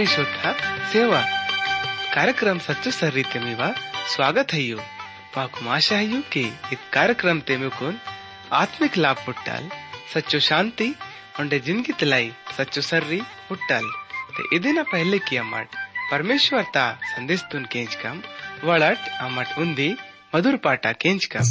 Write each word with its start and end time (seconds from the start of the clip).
सेवा 0.00 0.12
ಶ್ರೋತ 0.12 0.60
ಸೇವಾ 0.92 1.18
कार्यक्रम 2.14 2.58
सच्चो 2.66 2.90
स्वागत 4.12 4.52
है 4.52 4.62
पाकु 5.34 5.68
आशा 5.68 5.96
है 6.02 6.20
के 6.32 6.44
इत 6.74 6.82
कार्यक्रम 6.94 7.40
आत्मिक 8.52 8.96
लाभ 8.96 9.18
पुट्टाल 9.26 9.68
सच्चो 10.14 10.38
शांति, 10.40 10.88
उंडे 11.40 11.58
ज़िंदगी 11.66 11.92
तलाई, 12.00 12.32
सच्चो 12.58 12.80
सर्री 12.80 13.20
पुट्टाल 13.48 13.84
ते 14.36 14.56
इदिना 14.56 14.82
पहले 14.92 15.18
किया 15.28 15.42
मट, 15.44 15.68
परमेश्वर 16.10 16.62
ता 16.74 16.86
संदेश 17.12 17.44
तुन 17.52 17.64
केंच 17.72 17.94
कम 17.94 18.22
वड़ट 18.64 19.08
अमट 19.20 19.58
उन्दी 19.58 19.90
मधुर 20.34 20.56
पाटा 20.64 20.92
केंच 21.02 21.24
कम। 21.34 21.46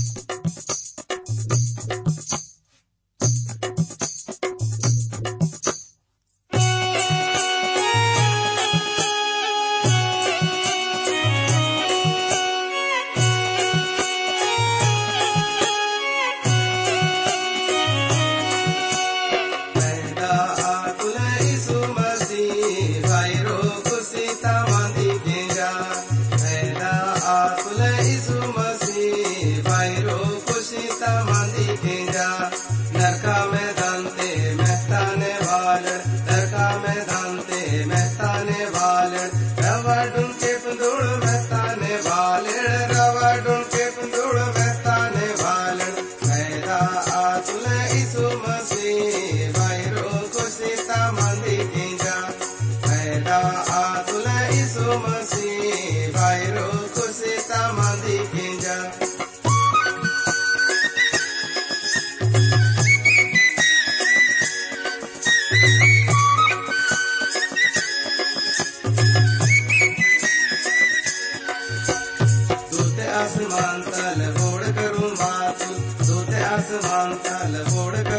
Flores 77.90 78.19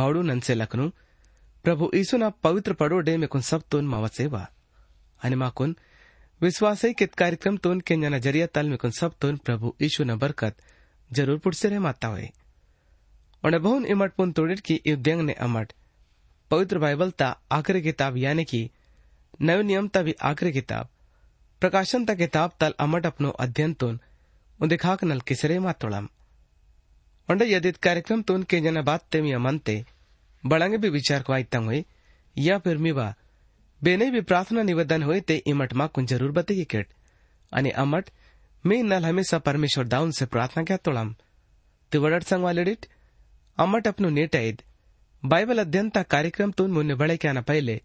नंसे 0.00 0.54
लखनू। 0.54 0.88
प्रभु 1.64 1.90
ईसु 1.94 2.16
ना 2.16 2.28
पवित्र 2.30 2.72
पड़ो 2.72 2.98
डे 2.98 3.16
में 3.16 3.28
कुन 3.28 3.40
सब 3.40 3.62
तोन 3.70 3.86
मावा 3.86 4.08
सेवा। 4.08 4.46
माकुन 5.36 5.76
विश्वास 6.40 6.84
है 6.84 6.92
कित 6.92 7.14
कार्यक्रम 7.14 7.56
तोन 7.56 7.80
केंजन 7.80 8.18
ज़रिया 8.18 8.46
तल 8.46 8.68
में 8.68 8.76
कुन 8.78 8.90
सब 8.90 9.14
तोन 9.20 9.36
प्रभु 9.36 9.74
ईसु 9.82 10.04
न 10.04 10.16
बरकत 10.18 10.56
ज़रूर 11.10 11.38
पुटसे 11.38 11.68
रहे 11.68 11.78
माता 11.78 12.08
हुए। 12.08 12.28
और 13.44 13.58
बहुन 13.58 13.86
इमट 13.86 14.12
पुन 14.12 14.32
तोड़िट 14.32 14.60
की 14.60 14.80
युद्ध 14.86 15.08
ने 15.08 15.32
अमट। 15.32 15.72
पवित्र 16.50 16.78
बाइबल 16.78 17.10
ता 17.10 17.28
आखिरी 17.52 17.82
किताब 17.82 18.16
यानी 18.16 18.44
कि 18.44 18.70
नव 19.42 19.60
नियम 19.60 19.88
ता 19.88 20.02
भी 20.02 20.14
आखिरी 20.22 20.52
किताब। 20.52 20.88
प्रकाशन 21.62 22.04
ता 22.04 22.14
किताब 22.14 22.52
तल 22.60 22.74
अमट 22.80 23.06
अपनो 23.06 23.30
अध्ययन 23.30 23.74
तोन। 23.74 24.00
उदिखाक 24.60 25.04
नल 25.04 25.20
किसरे 25.20 25.58
मातोड़म 25.58 26.08
ಉಂಡ 27.28 27.40
यदि 27.54 27.70
कार्यक्रम 27.86 28.20
तो 28.26 28.34
उनके 28.34 28.58
जನ 28.66 28.78
बात 28.88 29.16
मिया 29.24 29.38
मनते 29.46 29.76
बड़ंगे 30.44 30.78
भी 30.78 30.88
विचार 30.90 31.22
को 31.22 31.32
आयता 31.32 31.58
हुए 31.64 31.78
या 32.36 32.58
फिर 32.58 32.76
मिवा 32.78 33.08
बेने 33.80 34.06
भी 34.10 34.20
प्रार्थना 34.30 34.62
निवेदन 34.62 35.02
होय 35.02 35.20
ते 35.28 35.36
इमट 35.52 35.72
मा 35.80 35.86
कुन 35.96 36.06
ज़रूर 36.06 36.32
बताइए 36.38 36.64
केट 36.72 36.88
અને 37.52 37.70
અમટ 37.82 38.10
મેં 38.64 38.80
નલ 38.86 39.04
હંમેશા 39.08 39.38
પરમેશ્વર 39.46 39.86
દાઉનસે 39.94 40.24
પ્રાર્થના 40.32 40.64
ક્યાં 40.68 40.84
તોળામ 40.86 41.10
તે 41.92 42.00
વડટ 42.02 42.30
સંગવાલેડિટ 42.30 42.88
અમટ 43.58 43.90
અપનું 43.90 44.16
નેટાઈદ 44.18 44.58
બાઇબલ 45.22 45.62
अध्ययनता 45.64 46.02
કાર્યક્રમ 46.12 46.52
તું 46.58 46.74
મુન્ને 46.76 46.94
બળે 47.00 47.16
ક્યાના 47.22 47.48
પહેલે 47.50 47.76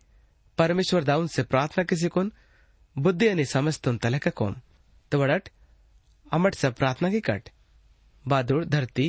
પરમેશ્વર 0.58 1.04
દાઉનસે 1.12 1.42
પ્રાર્થના 1.52 1.90
કિસી 1.92 2.14
કોન 2.16 2.32
બુદ્ધિ 2.96 3.30
અને 3.34 3.46
સમજ 3.46 3.82
તું 3.84 4.00
તલક 4.04 4.34
કોમ 4.40 4.56
તો 5.12 5.22
વડટ 5.22 5.54
અમट 6.32 6.60
સે 6.62 6.74
પ્રાર્થना 6.80 7.14
की 7.16 7.22
कट 7.22 7.54
बादुर 8.26 8.62
धरती 8.68 9.08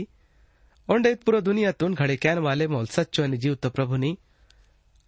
ओंडेत 0.89 1.23
पुरो 1.25 1.41
कैन 2.23 2.39
वाले 2.39 2.67
मोल 2.69 2.87
सच्चो 2.87 3.23
आनी 3.23 3.37
जिवतो 3.37 3.69
प्रभुनी 3.71 4.11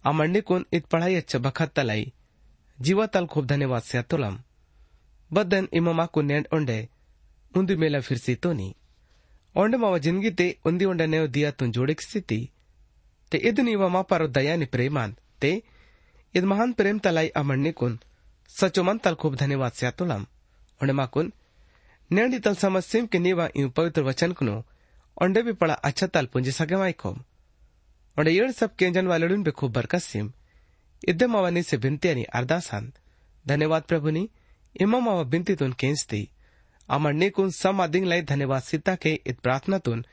आमण्णिकून 0.03 0.63
इतपळायच्या 0.73 1.39
बखात्तलाई 1.39 2.05
जीवाताल 2.79 3.25
खूब 3.29 3.45
धन्यवाद 3.45 3.81
से 3.81 4.01
तुलम। 4.09 4.37
बदन 5.31 5.65
इमामाकू 5.73 6.21
नेंड 6.21 6.47
ओंडे 6.53 6.79
उंदी 7.53 7.75
मेला 7.75 7.99
फिरसी 8.01 8.35
तोनी 8.43 8.69
ओंडे 9.55 9.77
मावा 9.77 9.97
ज़िंदगी 10.05 10.29
ते 10.39 10.47
उंदी 10.65 10.85
ओंडे 10.85 11.05
ने 11.07 11.19
दिया 11.27 11.51
तुम 11.51 11.71
जोड़िक 11.71 12.01
स्थिति। 12.01 12.39
ते 13.31 13.37
इदनी 13.49 13.75
पर 13.77 14.25
दया 14.27 14.33
दयानी 14.35 14.65
प्रेमान। 14.65 15.15
ते 15.41 15.51
इद 16.33 16.43
महान 16.43 16.73
प्रेम 16.73 16.99
तलाई 16.99 17.29
आमण्णिकून 17.37 17.99
सचो 18.51 18.83
मन 18.83 18.97
तल 18.97 19.15
खूब 19.21 19.35
धन्यवाद 19.35 19.71
से 19.71 19.91
तुलम। 19.93 20.25
ओंडे 20.81 20.93
माकुन 20.93 21.31
नेंडी 22.11 22.39
तल 22.39 22.55
समस्या 22.55 23.05
के 23.05 23.19
नीवा 23.19 23.47
यूँ 23.57 23.69
पवित्र 23.69 24.01
वचन 24.03 24.31
कुनो। 24.33 24.57
Onde 25.17 25.43
bi 25.43 25.53
pala 25.53 25.75
acha 25.83 26.07
tal 26.07 26.27
punji 26.27 26.51
sagamai 26.51 26.93
kom 26.93 27.17
onde 28.17 28.31
yer 28.31 28.51
सब 28.51 28.75
केंजन 28.75 29.07
वालडून 29.07 29.43
बे 29.43 29.51
खूब 29.51 29.71
बरकत 29.73 29.99
सिम। 29.99 30.31
इद्दे 31.07 31.25
मावानी 31.27 31.63
से 31.63 31.77
बिनती 31.77 32.09
आणि 32.09 32.23
अरदासान 32.23 32.91
धन्यवाद 33.45 33.83
प्रभु 33.83 34.01
प्रभुनी 34.01 34.29
इमा 34.81 34.99
मावा 34.99 35.23
बिनतीतून 35.23 35.71
केंचती 35.71 36.21
अमरनीकून 36.89 37.49
सम 37.51 37.81
आदिंग 37.81 38.05
लाई 38.05 38.21
धन्यवाद 38.21 38.61
सीता 38.61 38.95
के 38.95 39.13
इत 39.25 39.39
प्रार्थनातून 39.39 40.05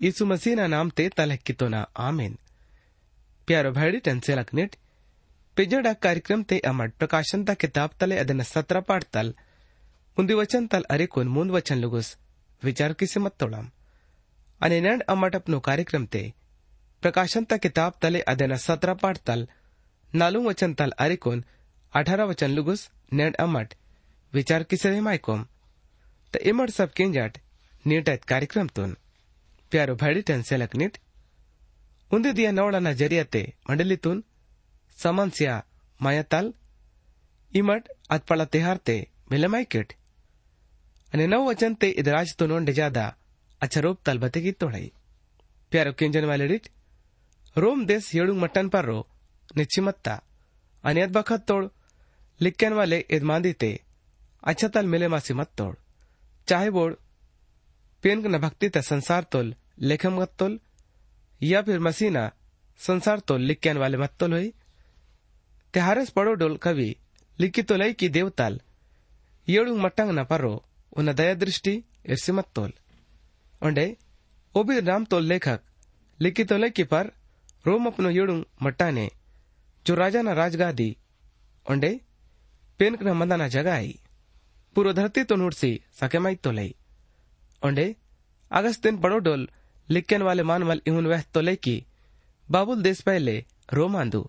यीशु 0.00 0.26
मसीह 0.26 0.56
ना 0.56 0.66
नाम 0.66 0.90
ते 0.90 1.08
तलहकितो 1.08 1.68
ना। 1.68 1.80
आमीन। 1.98 2.38
प्यारो 3.46 3.70
भैडी 3.72 3.98
टेंसे 3.98 4.34
लकनिट 4.36 4.76
पिजड़ा 5.56 5.92
कार्यक्रम 5.94 6.42
ते 6.42 6.58
अमर 6.58 6.88
प्रकाशन 6.98 7.44
ता 7.44 7.54
किताब 7.54 7.90
तले 8.00 8.18
अदन 8.18 8.42
सत्रह 8.42 8.80
पाठ 8.80 9.04
तल। 9.12 9.34
उन्दी 10.16 10.34
वचन 10.34 10.66
तल 10.66 10.82
अरेकोन 10.90 11.28
मूंद 11.28 11.50
वचन 11.50 11.78
लुगुस। 11.78 12.16
विचार 12.62 12.92
किसे 12.92 13.20
मत 13.20 13.34
तोड़ाम 13.40 13.70
અને 14.61 14.77
નેણ 14.79 15.05
અમટપનો 15.07 15.57
કાર્યક્રમ 15.59 16.05
તે 16.07 16.23
પ્રકાશનતા 17.03 17.57
કિતાબ 17.57 17.99
તલે 18.01 18.19
અદેના 18.27 18.57
સતરા 18.57 18.95
પાઠ 18.95 19.21
તલ 19.21 19.43
નાલું 20.13 20.47
વચન 20.47 20.73
તલ 20.73 20.93
અરિકોન 20.97 21.43
અઠારા 21.93 22.29
વચન 22.31 22.55
લુગુસ 22.57 22.81
નેણ 23.11 23.39
અમટ 23.39 23.77
વિચાર 24.33 24.61
કિસરે 24.63 25.01
માયકોમ 25.01 25.41
त 26.33 26.33
इमड 26.43 26.69
सब 26.69 26.89
केंजाट 26.91 27.37
नीटायत 27.85 28.23
कार्यक्रम 28.23 28.67
तुन 28.75 28.95
प्यारो 29.71 29.95
भाडीटन 29.95 30.41
सेलक 30.41 30.75
नीट 30.75 30.97
उंदी 32.11 32.31
दिया 32.31 32.51
नवड़ाना 32.51 32.91
जरियाते 32.93 33.43
मंडलीतून 33.69 34.23
समन्स्या 34.97 35.59
मायाताल 35.99 36.51
इमट 37.53 37.83
अतपळा 38.09 38.45
तेहारते 38.53 38.97
मिलमायकेट 39.31 39.93
અને 41.13 41.25
નવ 41.27 41.43
વચન 41.47 41.73
તે 41.73 41.87
ઇદરાજ 41.97 42.29
તો 42.37 42.47
નોંડે 42.47 42.73
જાદા 42.73 43.11
ಅಚರೋಪ್ 43.62 44.00
ತಲ್ಬತೆಗಿ 44.04 44.52
ತೊಡೈ 44.52 44.84
ಪ್ಯಾರೋ 45.70 45.92
ಕಿಂಜನ್ 45.92 46.28
रोम 47.56 47.78
देश 47.84 48.04
ದೇಸ್ 48.04 48.30
मट्टन 48.42 48.68
पर 48.68 48.84
रो 48.84 48.98
ನಿಚ್ಚಿಮತ್ತ 49.56 50.08
अनियत 50.84 51.10
बखत 51.10 51.40
तोड़, 51.48 51.64
लिक्कन 52.40 52.72
वाले 52.72 52.98
इदमांदीते 53.10 53.80
अच्छा 54.42 54.68
तल 54.68 54.86
मिले 54.86 55.08
मासी 55.08 55.34
मत 55.34 55.50
तोड़। 55.58 55.74
चाहे 56.48 56.70
बोड़ 56.70 56.94
पेन 58.02 58.26
न 58.26 58.38
भक्ति 58.38 58.68
ते 58.68 58.82
संसार 58.82 59.22
तोल, 59.22 59.54
लेखम 59.80 60.20
मत 60.20 60.32
तोल। 60.38 60.60
या 61.42 61.62
फिर 61.62 61.78
मसीना, 61.78 62.32
संसार 62.78 63.18
तोल, 63.18 63.40
लिक्कन 63.40 63.76
वाले 63.78 63.96
मत 63.96 64.12
तोल 64.20 64.32
हुई। 64.32 64.52
तिहारस 65.74 66.10
पड़ो 66.10 66.32
डोल 66.32 66.56
कवि, 66.56 66.96
लिखी 67.40 67.62
तोलई 67.62 67.92
की 67.92 68.08
देवताल। 68.08 68.60
येड़ 69.48 69.68
मटंग 69.68 70.10
न 70.10 70.24
परो 70.24 70.54
उन 70.96 71.12
दया 71.12 71.34
दृष्टि, 71.34 71.84
इर्सी 72.06 72.32
मत 72.32 72.48
तोल। 72.54 72.72
ओंडे 73.61 73.85
ओबी 74.55 74.79
राम 74.79 75.05
तोल 75.11 75.23
लेखक 75.25 75.61
लिखी 76.19 76.43
तो 76.43 76.57
लई 76.57 76.69
की 76.71 76.83
पर 76.93 77.11
रोम 77.65 77.85
अपनो 77.87 78.09
येड़ू 78.09 78.35
मट्टाने 78.63 79.07
जो 79.85 79.95
राजा 79.95 80.21
न 80.21 80.33
राजगादी 80.41 80.89
ओंडे 81.65 81.91
पेनक 82.79 83.03
न 83.03 83.17
मंदाना 83.19 83.47
जगह 83.57 83.73
आई 83.73 83.93
पूर्व 84.75 84.93
धरती 84.93 85.23
तो 85.23 85.35
नुड़सी 85.35 85.71
सकेमाई 85.99 86.35
तो 86.43 86.51
लई 86.51 86.73
ओंडे 87.61 87.87
अगस्तिन 88.51 88.97
बड़ो 89.03 89.19
डोल 89.27 89.47
लिक्कन 89.89 90.21
वाले 90.29 90.43
मानवल 90.51 90.81
इहुन 90.87 91.07
वह 91.07 91.21
तो 91.33 91.41
ले 91.41 91.55
की 91.57 91.77
बाबुल 92.49 92.81
देश 92.83 93.01
पहले 93.01 93.37
रोम 93.73 93.95
आंदू 93.97 94.27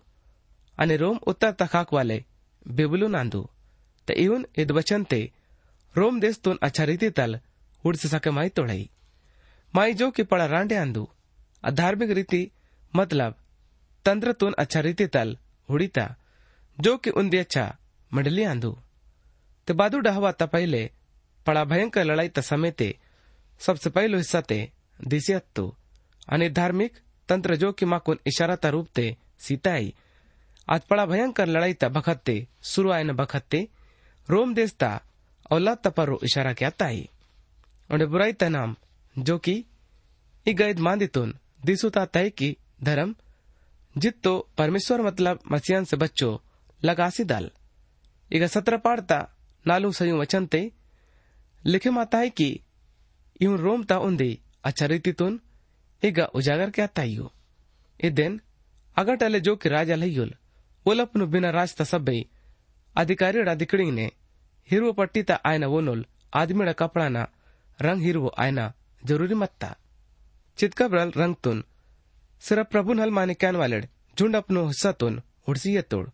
અને 0.77 0.95
રોમ 1.03 1.17
ઉત્તર 1.31 1.51
તખાક 1.61 1.89
વાલે 1.95 2.17
બેબલુન 2.77 3.15
આંદુ 3.19 3.41
તે 4.07 4.13
ઇવન 4.23 4.43
ઇદ 4.61 4.69
વચન 4.77 5.03
તે 5.11 5.21
રોમ 5.95 6.15
દેશ 6.23 6.39
तुन 6.45 6.61
अच्छा 6.67 6.83
रीति 6.89 7.09
तल 7.17 7.31
उड़ 7.83 7.95
से 8.01 8.07
सके 8.13 8.31
माई 8.37 8.49
माई 9.76 9.94
जो 9.94 10.10
कि 10.10 10.22
पड़ा 10.22 10.46
रांडे 10.46 10.76
आंदू। 10.76 11.08
अधार्मिक 11.64 12.10
रीति 12.10 12.50
मतलब 12.96 13.34
तंत्र 14.04 14.32
तुन 14.32 14.54
अच्छा 14.58 14.80
रीति 14.80 15.06
तल 15.06 15.38
उड़ीता 15.70 16.16
जो 16.80 16.96
कि 16.96 17.10
उन 17.10 17.38
अच्छा 17.38 17.76
मंडली 18.14 18.44
आंदू। 18.44 18.78
ते 19.66 19.72
बादू 19.72 19.98
डहवा 19.98 20.32
ता 20.32 20.46
पहले, 20.46 20.90
पड़ा 21.46 21.64
भयंकर 21.64 22.04
लड़ाई 22.04 22.28
त 22.28 22.40
समय 22.40 22.70
ते 22.70 22.98
सबसे 23.58 23.90
पहलो 23.90 24.16
हिस्सा 24.16 24.40
ते, 24.40 24.72
दिसियत्तु। 25.04 25.74
आणि 26.32 26.48
धार्मिक, 26.48 26.94
तंत्र 27.28 27.56
जो 27.56 27.72
कि 27.72 27.86
माकुन 27.86 28.18
इशारा 28.26 28.56
ता 28.56 28.68
रूप 28.68 28.88
ते, 28.94 29.16
सीताई। 29.38 29.94
आज 30.70 30.80
पड़ा 30.80 31.06
भयंकर 31.06 31.46
लड़ाई 31.46 31.74
ता 31.74 31.88
बखत्ते, 31.88 32.48
शुरू 32.62 32.90
आए 32.90 33.04
न 33.04 33.12
बखत्ते, 33.12 33.68
रोम 34.30 34.54
देश 34.54 34.72
ता, 34.72 35.00
औलाद 35.50 35.78
ता 35.78 35.90
पर 35.90 36.12
इशारा 36.24 36.52
क्या 36.52 36.70
ताई? 36.70 37.08
और 37.90 38.06
बुराई 38.06 38.32
ता 38.32 38.48
नाम 38.48 38.76
जो 39.15 39.37
कि 39.45 39.55
ई 40.45 40.53
गैद 40.61 40.79
मांदितुन 40.87 41.33
दिसु 41.65 41.89
ता 41.95 42.05
तय 42.15 42.29
की 42.39 42.55
धर्म 42.83 43.15
जित 43.95 44.19
तो 44.23 44.33
परमेश्वर 44.57 45.01
मतलब 45.01 45.39
मसीहन 45.51 45.83
से 45.91 45.97
बच्चो 46.03 46.29
लगासी 46.81 47.23
दाल 47.31 47.45
ಈಗ 48.31 48.45
ಸತ್ರ 48.53 48.75
ಪಾಡ್ತಾ 48.85 49.19
ನಾಲು 49.65 49.87
ಸಯು 49.99 50.15
ವಚಂತೆ 50.23 50.59
लिखे 51.63 51.89
माता 51.95 52.17
है 52.23 52.29
कि 52.39 52.45
यूं 53.43 53.55
रोमता 53.63 53.95
उंदी 54.07 54.29
अच्छा 54.67 54.85
रीतितून 54.91 55.33
ಈಗ 56.03 56.19
ಉಜಾಗರ್ 56.39 56.71
क्या 56.75 56.85
ताइयो 56.97 57.25
ए 57.99 58.09
दिन 58.19 58.33
अगटले 58.97 59.39
जो 59.47 59.53
कि 59.61 59.69
राजा 59.75 59.95
लयुल 60.03 60.31
ओलपनु 60.85 61.25
बिना 61.33 61.49
रास्ता 61.57 61.85
सब्बई 61.91 62.21
अधिकारी 62.95 63.41
अधिकड़ी 63.55 63.89
ने 63.97 64.05
हिरवो 64.69 64.91
पट्टीता 64.99 65.35
आयना 65.49 65.67
वोनोल 65.73 66.05
आदमीड़ा 66.41 66.73
कपड़ाना 66.83 67.23
रंग 67.79 68.01
हिरवो 68.07 68.29
ज़रूरी 69.06 69.34
मत्ता। 69.34 69.76
चितकबरल 70.58 71.12
रंग 71.16 71.34
तुन। 71.44 71.64
सिर्फ़ 72.40 72.68
प्रभु 72.68 72.92
नल 72.92 73.10
माने 73.10 73.34
कैन 73.34 73.56
वालेड। 73.56 73.88
झुंड 74.18 74.36
अपनो 74.36 74.66
हिस्सा 74.66 74.92
तुन। 74.92 75.22
उड़सी 75.48 75.82
तोड़। 75.82 76.08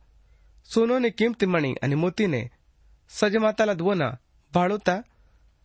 सोनोने 0.65 1.11
किमती 1.11 1.47
मणी 1.47 1.75
आणि 1.83 1.95
मोतीने 1.95 2.51
सजमाताला 3.09 3.75
द्वोना 3.75 4.19
भाळोता 4.55 5.03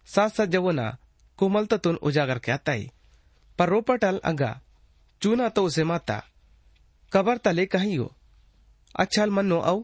सात 0.05 0.35
सज्जवोना 0.35 0.97
कोमलततून 1.37 1.95
उजागर 1.95 2.39
क्याताई 2.39 2.91
पर 3.59 3.69
रोपटल 3.69 4.21
अगा। 4.23 4.61
चूना 5.21 5.49
तो 5.49 5.63
उसे 5.65 5.83
माता। 5.83 6.23
कबर 7.13 7.37
तले 7.37 7.65
कहियो। 7.65 8.15
अच्छाल 8.95 9.29
मन्नो 9.29 9.59
औ 9.59 9.81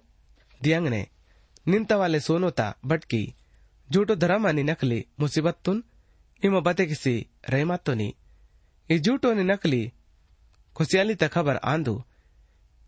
दियंगने 0.63 1.07
निंता 1.67 1.95
वाले 1.97 2.19
सोनोता 2.19 2.75
बटकी। 2.85 3.35
झूठो 3.91 4.15
धर्म 4.15 4.47
आणि 4.47 4.63
नकली। 4.63 5.05
मुसीबत 5.19 5.59
तुन। 5.65 5.83
ಹಿಮ 6.41 6.59
ಬತೆಗಿಸಿ 6.59 7.13
ರೇಮಾತ್ತೋನಿ 7.49 8.09
ಈ 8.89 8.97
ಜೂಟೋನಿ 8.97 9.43
ನಕಲಿ 9.43 9.81
ಖುಷಿಯಾಲಿತ 10.75 11.23
ಖಬರ್ 11.33 11.59
ಆಂದು 11.63 11.93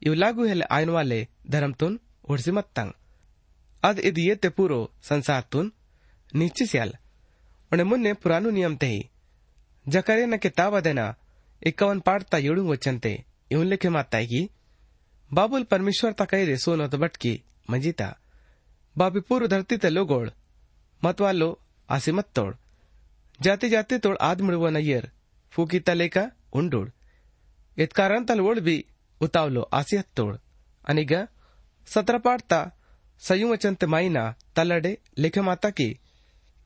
ಇವು 0.01 0.13
ಲಾಗು 0.13 0.43
ಹೆಲೆ 0.43 0.65
ಆಯ್ನವಾಲೆ 0.71 1.19
ಧರಮ್ತುನ್ 1.49 1.95
ಉಡ್ಸಿ 2.29 2.51
ಮತ್ತಂಗ್ 2.51 2.95
ಅದ್ 3.83 3.99
ಇದು 3.99 4.21
ಏತೆ 4.31 4.49
ಪೂರೋ 4.49 4.79
ಸಂಸಾರ್ 5.01 5.45
ತುನ್ 5.45 5.69
ನಿಶ್ಚಿಸ್ಯಾಲ್ 6.33 6.93
ಒಣೆ 7.71 7.83
ಮುನ್ನೆ 7.83 8.11
ಪುರಾನು 8.13 8.49
ನಿಯಮ್ 8.49 8.77
ತೆಹಿ 8.77 9.01
ಜಕರೇನ 9.85 10.35
ಕೆ 10.35 10.49
ತಾವದೆನ 10.49 11.01
ಇಕ್ಕವನ್ 11.61 12.01
ಪಾಡ್ತಾ 12.01 12.37
ಏಳುಂಗ್ 12.39 12.71
ವಚ್ಚಂತೆ 12.71 13.13
ಇವನ್ 13.51 13.69
ಲೆಖೆ 13.69 13.89
ಮಾತಾಗಿ 13.89 14.41
ಬಾಬುಲ್ 15.31 15.65
ಪರಮೇಶ್ವರ್ 15.65 16.15
ತ 16.15 16.23
ಕೈರೆ 16.23 16.55
ಸೋನೋತ 16.57 16.95
ಬಟ್ಕಿ 16.95 17.33
ಮಜಿತಾ 17.69 18.07
ಬಾಬಿ 18.95 19.21
ಪೂರು 19.21 19.45
ಧರತಿ 19.47 19.77
ತೆ 19.77 19.89
ಲೋಗೋಳ್ 19.89 20.31
ಮತ್ವಾಲೋ 21.01 21.49
ಆಸಿಮತ್ 21.89 22.33
ತೋಳ್ 22.35 22.53
जाते 23.43 23.69
जाते 23.69 23.97
तोड़ 23.99 24.17
आद 24.21 24.41
मुड़वो 24.41 24.69
नैयर 24.69 25.11
फूकी 25.53 25.79
तले 25.79 26.07
का 26.09 26.31
उंडोड़। 26.53 26.89
इत 27.77 27.93
कारण 27.93 28.25
तल 28.25 28.41
ओड़ 28.41 28.59
भी 28.59 28.85
उतावलो 29.21 29.61
आसियत 29.73 30.05
तोड़। 30.15 30.35
अनिगा 30.85 31.27
सत्र 31.87 32.19
पाड़ता 32.19 32.59
संयुवचंत 33.19 33.83
माइना 33.83 34.23
तलडे, 34.55 34.97
लिखे 35.17 35.41
माता 35.41 35.69
की 35.69 35.99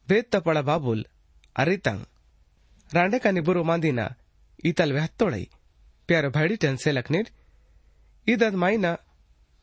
भेद 0.07 0.25
तपड़ा 0.31 0.61
बाबुल, 0.61 1.05
अरितंग। 1.55 2.05
रांडे 2.93 3.19
का 3.19 3.31
निबुरो 3.31 3.63
मांदीना 3.63 4.13
ईतल 4.65 4.93
वेहत्तोड़ई 4.93 5.49
प्यारो 6.07 6.29
भाड़ी 6.29 6.55
टन 6.55 6.75
से 6.75 6.91
लखनीर। 6.91 7.31
ईदद 8.27 8.53
माइना 8.53 8.97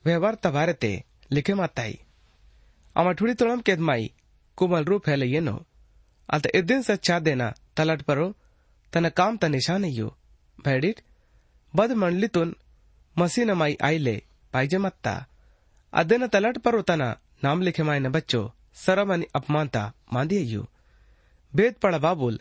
व्यवहार 0.05 0.35
तवारते 0.35 1.03
लिखे 1.33 1.55
माताई। 1.55 1.99
अमा 2.97 3.13
ठुड़ी 3.13 3.35
तोड़म 3.35 3.61
केद 3.61 3.79
माई, 3.79 4.13
कुमल 4.57 4.85
रूप 6.24 6.46
है 6.46 6.50
येनो 6.50 6.50
अत 6.50 6.56
इदिन 6.56 6.82
से 6.82 6.96
चा 6.98 7.20
देना 7.20 7.48
तलट 7.76 8.02
परो 8.10 8.28
तन 8.94 9.10
काम 9.20 9.38
त 9.38 9.46
निशान 9.56 9.86
यो 9.86 10.08
भैडिट 10.60 11.02
बद 11.74 11.92
मंडली 12.02 12.28
तुन 12.36 12.56
मसीन 13.16 13.52
माई 13.54 13.76
आईले 13.90 14.16
पाइजे 14.54 14.78
मत्ता 14.78 15.16
ಅದನ್ನ 15.94 16.26
ತಲಾಟ 16.34 16.58
ಪರ್ವತನ 16.66 17.04
ನಾಮಲಿಖೆ 17.44 17.84
ಮಾಯನ 17.88 18.10
ಬಚ್ಚೋ 18.16 18.42
ಸರಮನಿ 18.82 19.28
ಅಪಮಾನತ 19.38 19.78
ಮಾಂದಿಯಯ್ಯು 20.16 20.64
ಬೇದ್ 21.54 21.80
ಪಳ 21.84 21.96
ಬಾಬುಲ್ 22.06 22.38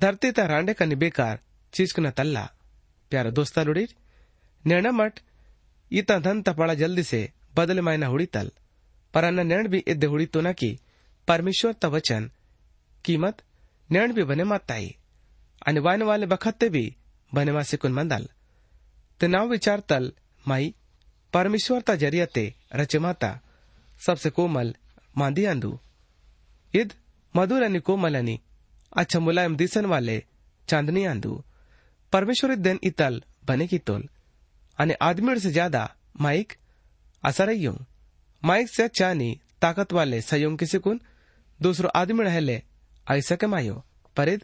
धरती 0.00 0.28
ता 0.36 0.42
रांडे 0.50 0.72
कनी 0.78 0.96
बेकार 1.00 1.36
चीजकना 1.72 2.10
तल्ला 2.18 2.42
प्यारा 3.12 3.30
दोस्ता 3.38 3.62
लुड़ी 3.68 3.84
नेण 4.64 4.86
मट 4.98 5.14
इता 5.90 6.16
धन 6.26 6.42
तपड़ा 6.46 6.74
जल्दी 6.82 7.04
से 7.10 7.20
बदले 7.56 7.82
मायना 7.86 8.06
हुड़ी 8.12 8.26
तल 8.36 8.48
पर 9.14 9.24
अन्ना 9.28 9.44
नेण 9.50 9.68
भी 9.72 9.78
इद्दे 9.92 10.06
हुड़ी 10.12 10.26
तो 10.34 10.40
न 10.46 10.52
की 10.60 10.70
परमेश्वर 11.28 11.72
ता 11.82 11.88
वचन 11.94 12.22
कीमत 13.05 13.41
नेण 13.89 14.13
भी 14.13 14.23
बने 14.23 14.43
माताई। 14.43 14.95
आणि 15.67 15.79
वायन 15.79 16.01
वाले 16.01 16.25
बखत्ते 16.25 16.69
भी 16.69 16.85
बने 17.31 17.51
मासे 17.51 17.77
कुन 17.77 17.91
मंदल। 17.93 18.27
ते 19.21 19.27
नाव 19.27 19.47
विचार 19.49 19.79
तल, 19.79 20.11
माई 20.45 20.73
परमेश्वरता 21.33 21.95
जरियते 21.95 22.45
रचमाता 22.73 23.31
सबसे 24.01 24.29
कोमल 24.29 24.73
मांदी 25.17 25.45
आंदू। 25.45 25.71
इद 26.73 26.93
मधुर 27.33 27.63
आणि 27.63 27.79
कोमल 27.79 28.15
आणि 28.15 28.37
अच्छा 28.91 29.19
मुलायम 29.19 29.55
दिसन 29.55 29.85
वाले 29.85 30.17
चांदनी 30.67 31.05
आंदू। 31.05 31.33
परमेश्वर 32.13 32.55
दिन 32.55 32.79
इतल 32.83 33.21
बने 33.47 33.67
की 33.67 33.77
तोल। 33.79 34.07
आणि 34.77 34.93
आदमी 35.01 35.39
से 35.39 35.51
ज़्यादा 35.51 35.83
माइक 36.21 36.53
असर 37.23 37.49
माइक 38.43 38.69
से 38.69 38.83
अच्छा 38.83 39.13
ताकत 39.61 39.93
वाले 39.93 40.21
संयम 40.21 40.55
किसी 40.57 40.77
कुन? 40.77 40.99
दूसरो 41.59 41.89
आदमी 41.95 42.29
हेले 42.29 42.61
आई 43.07 43.21
सके 43.21 43.47
मायो, 43.47 43.83
परिद 44.15 44.43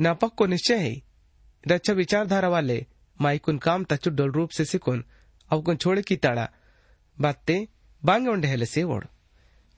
ना 0.00 0.14
पक्को 0.14 0.46
निश्चय 0.46 0.78
है। 0.78 1.94
विचारधारा 1.94 2.48
वाले 2.48 2.86
माइकुन 3.20 3.58
काम 3.58 3.84
तचुडोल 3.84 4.30
रूप 4.32 4.50
से 4.50 4.64
सिकुन 4.64 5.04
अवकुन 5.50 5.76
छोड़े 5.76 6.02
की 6.02 6.16
ताड़ा। 6.16 6.48
बाते 7.18 7.68
बांगे 8.02 8.30
उंडे 8.30 8.48
हेले 8.48 8.66
से 8.66 8.82
ओढ़ 8.82 9.04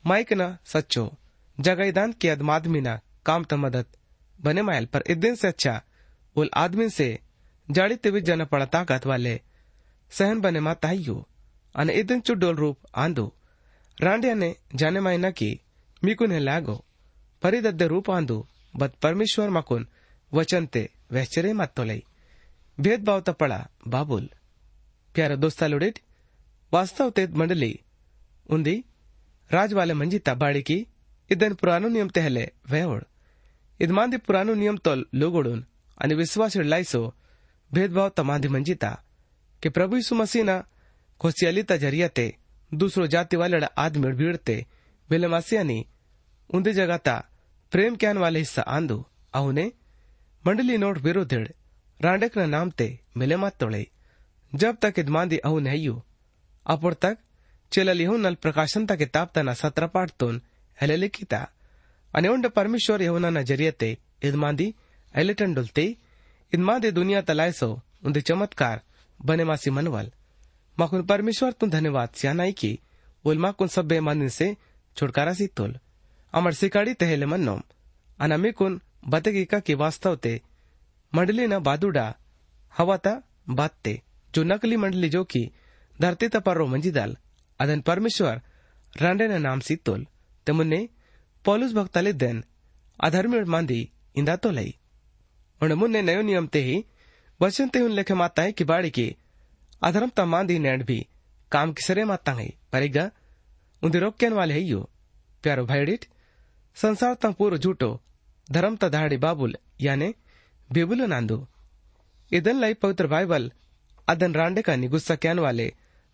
माइक 0.04 0.32
ना, 0.32 0.58
सच्चो 0.64 1.12
जगैदान 1.58 2.12
की 2.12 2.28
अदमादमी 2.28 2.80
ना, 2.80 3.00
काम 3.26 3.44
त 3.44 3.54
मदद। 3.54 3.86
बने 4.38 4.62
मायल 4.62 4.86
पर 4.86 5.02
इस 5.06 5.16
दिन 5.16 5.34
से 5.34 5.48
अच्छा 5.48 5.80
उल 6.36 6.50
आदमी 6.54 6.88
से, 6.90 7.18
जाड़ी 7.68 7.96
तिविज 7.96 8.24
जन 8.24 8.44
पड़ा 8.44 8.66
ताकत 8.66 9.06
वाले। 9.06 9.40
सहन 10.12 10.40
बने 10.40 10.60
मा 10.60 10.74
ताइयो 10.74 11.26
अने 11.74 11.92
इदन 11.92 12.20
चुडोल 12.20 12.56
रूप 12.56 12.78
आंदो। 12.94 13.34
रांडिया 13.98 14.34
ने 14.34 14.54
जाने 14.74 15.00
माय 15.00 15.18
नकी 15.18 15.60
मीकुन 16.02 16.32
है 16.32 16.38
लागो। 16.40 16.84
ಪರಿದದ್ದ 17.42 17.82
ರೂಪವೊಂದು 17.94 18.38
ಬತ್ 18.74 18.96
ಪರಮೇಶ್ವರ್ 19.04 19.52
ಮಕುನ್ 19.58 19.86
ವಚನತೆ 20.32 20.82
वहचरे 21.10 21.52
मत 21.52 21.70
तो 21.76 21.84
लई 21.84 22.02
भेदभाव 22.78 23.20
तपड़ा 23.20 23.58
बाबुल 23.86 24.28
प्यारा 25.14 25.36
दोस्ता 25.36 25.66
लुडेट 25.66 25.98
वास्तव 26.72 27.10
तेत 27.10 27.30
मंडली 27.34 27.72
उन्दी 28.48 28.74
राजवाले 29.50 29.94
मंजीता 29.94 30.34
बाड़ी 30.34 30.62
की 30.62 30.76
इदन 31.30 31.54
पुरानो 31.54 31.88
नियम 31.88 32.08
तहले 32.16 32.44
वहवड़ 32.70 33.02
इद 33.80 33.90
मांदी 33.90 34.16
पुरानो 34.26 34.54
नियम 34.54 34.76
तो 34.78 34.94
लोगोड़ुन 35.14 35.64
अनि 35.98 36.14
विश्वास 36.14 36.56
लाइसो 36.72 37.02
भेदभाव 37.70 38.08
तमांदी 38.16 38.48
मंजीता 38.48 38.90
के 39.62 39.68
प्रभु 39.70 39.96
यीशु 39.96 40.14
मसीना 40.14 40.56
खोसियलिता 41.20 41.76
जरियाते 41.84 42.26
दूसरो 42.72 43.06
जाति 43.14 43.36
वाले 43.36 43.66
आदमी 43.78 44.12
भीड़ते 44.20 44.56
वेलमासियानी 45.08 45.78
उन्दे 46.50 46.72
जगाता 46.72 47.16
प्रेम 47.71 47.95
क्यान 48.01 48.17
वाले 48.17 48.39
हिस्सा 48.39 48.61
आंदो 48.75 48.97
अहुने 49.33 49.65
मंडली 50.43 50.77
नोट 50.77 50.97
विरोधिड़ 51.01 51.47
रांडेक 51.99 52.37
न 52.37 52.49
नाम 52.49 52.69
ते 52.79 52.87
मिले 53.17 53.35
मत 53.37 53.57
तोड़े 53.59 53.85
जब 54.53 54.77
तक 54.81 54.99
इदमांदी 54.99 55.37
अहुन 55.49 55.67
हयु 55.67 55.95
अपुर 56.65 56.93
तक 57.05 57.17
चेलली 57.71 58.03
हूं 58.05 58.17
नल 58.19 58.35
प्रकाशन 58.43 58.85
तक 58.85 58.97
किताब 58.97 59.29
तना 59.35 59.53
सत्र 59.63 59.87
पाठ 59.95 60.11
तोन 60.19 60.41
हेले 60.77 60.97
लिखिता 60.97 61.45
અને 62.13 62.27
ಉಂಡ 62.33 62.47
ಪರಮೇಶ್ವರ್ 62.57 63.01
ಯಹೋನನ 63.05 63.39
ಜರಿಯತೆ 63.49 63.87
ಇದ್ಮಾಂದಿ 64.27 64.67
ಎಲೆಟಂಡುಲ್ತೆ 65.13 65.85
ಇದ್ಮಾಂದಿ 66.51 66.89
ದುನಿಯಾ 66.97 67.21
ತಲಾಯ್ಸೋ 67.29 67.71
ಉಂದೆ 68.07 68.23
ಚಮತ್ಕಾರ 68.31 68.77
बने 69.19 69.43
मासी 69.49 69.69
मनवल 69.75 70.07
माकुन 70.77 71.01
परमेश्वर 71.11 71.51
तुम 71.59 71.69
धन्यवाद 71.75 72.09
सियानाई 72.19 72.53
की 72.61 72.71
बोल 73.25 73.37
माकुन 73.43 73.67
सब 73.75 73.85
बेमानी 73.91 74.27
से 74.37 74.47
छुटकारा 74.97 75.33
सी 75.39 75.45
तोल 75.59 75.71
अमर 76.33 76.53
सिकाड़ी 76.61 76.93
तहेले 77.01 77.25
मन्नोम 77.33 77.61
अनामिकुन 78.19 78.79
बतगिका 79.09 79.59
की 79.67 79.73
वास्तव 79.83 80.15
ते 80.23 80.33
मंडली 81.13 81.45
न 81.47 81.59
बादुडा 81.67 82.07
हवाता 82.73 83.13
बातते 83.59 83.93
जो 84.33 84.43
नकली 84.45 84.77
मंडली 84.77 85.09
जो 85.09 85.23
की 85.33 85.43
धरती 85.99 86.27
तपरो 86.35 86.67
मंजिदाल 86.67 87.15
ಅದನ್ 87.59 87.83
ಪರಮೇಶ್ವರ್ 87.87 88.39
ರಂಡೆನ 88.93 89.35
ನಾಮ್ 89.45 89.61
ಸಿತ್ತೋಲ್ 89.67 90.01
ತೆಮುನ್ನೆ 90.47 90.79
ಪೌಲುಸ್ 91.45 91.75
ಭಕ್ತಲಿದ್ದೆನ್ 91.77 92.41
ಅಧರ್ಮಿಳ್ 92.99 93.47
ಮಾಂದಿ 93.55 93.81
ಇಂದಾತೋಲೈ 94.19 94.69
उन 95.61 95.71
मुन्ने 95.81 95.99
नयो 96.07 96.21
नियम 96.27 96.45
ते 96.53 96.59
ही 96.65 96.73
वचन 97.39 97.67
ते 97.73 97.79
उन 97.83 97.91
लेखे 97.97 98.15
माता 98.21 98.41
है 98.45 98.51
कि 98.57 98.63
बाड़ी 98.71 98.89
की 98.97 99.05
अधर्म 99.81 100.09
ता 100.17 100.23
मांदी 100.33 100.57
नैंड 100.65 100.81
भी 100.89 100.97
काम 101.51 101.67
की 101.77 101.83
सरे 101.85 102.03
माता 102.09 102.33
है 102.39 102.47
परेगा 102.73 103.05
उन 103.83 103.93
रोक्यन 104.03 104.33
वाले 104.39 104.53
है 104.57 104.63
यो 104.63 104.81
प्यारो 105.43 105.63
भाईडिट 105.71 106.01
संसार 106.77 107.13
ता 107.23 107.29
पूरो 107.39 107.57
झूठो 107.57 107.89
धर्म 108.49 108.75
ता 108.81 108.89
दाड़ी 108.95 109.17
बाबुल 109.25 109.57
याने 109.81 110.09
बेबुल 110.69 111.01
नांदो 111.13 111.37
ಇದನ್ 112.31 112.61
ಲೈ 112.63 112.71
ಪವಿತ್ರ 112.83 113.05
ಬೈಬಲ್ 113.13 113.47
ಅದನ್ 114.07 114.35
ರಾಂಡೆ 114.39 114.61
ಕಾನಿ 114.67 114.87
ಗುಸ್ಸಾ 114.93 115.15
ಕ್ಯಾನ್ 115.23 115.41
ವಾಲೆ 115.45 115.67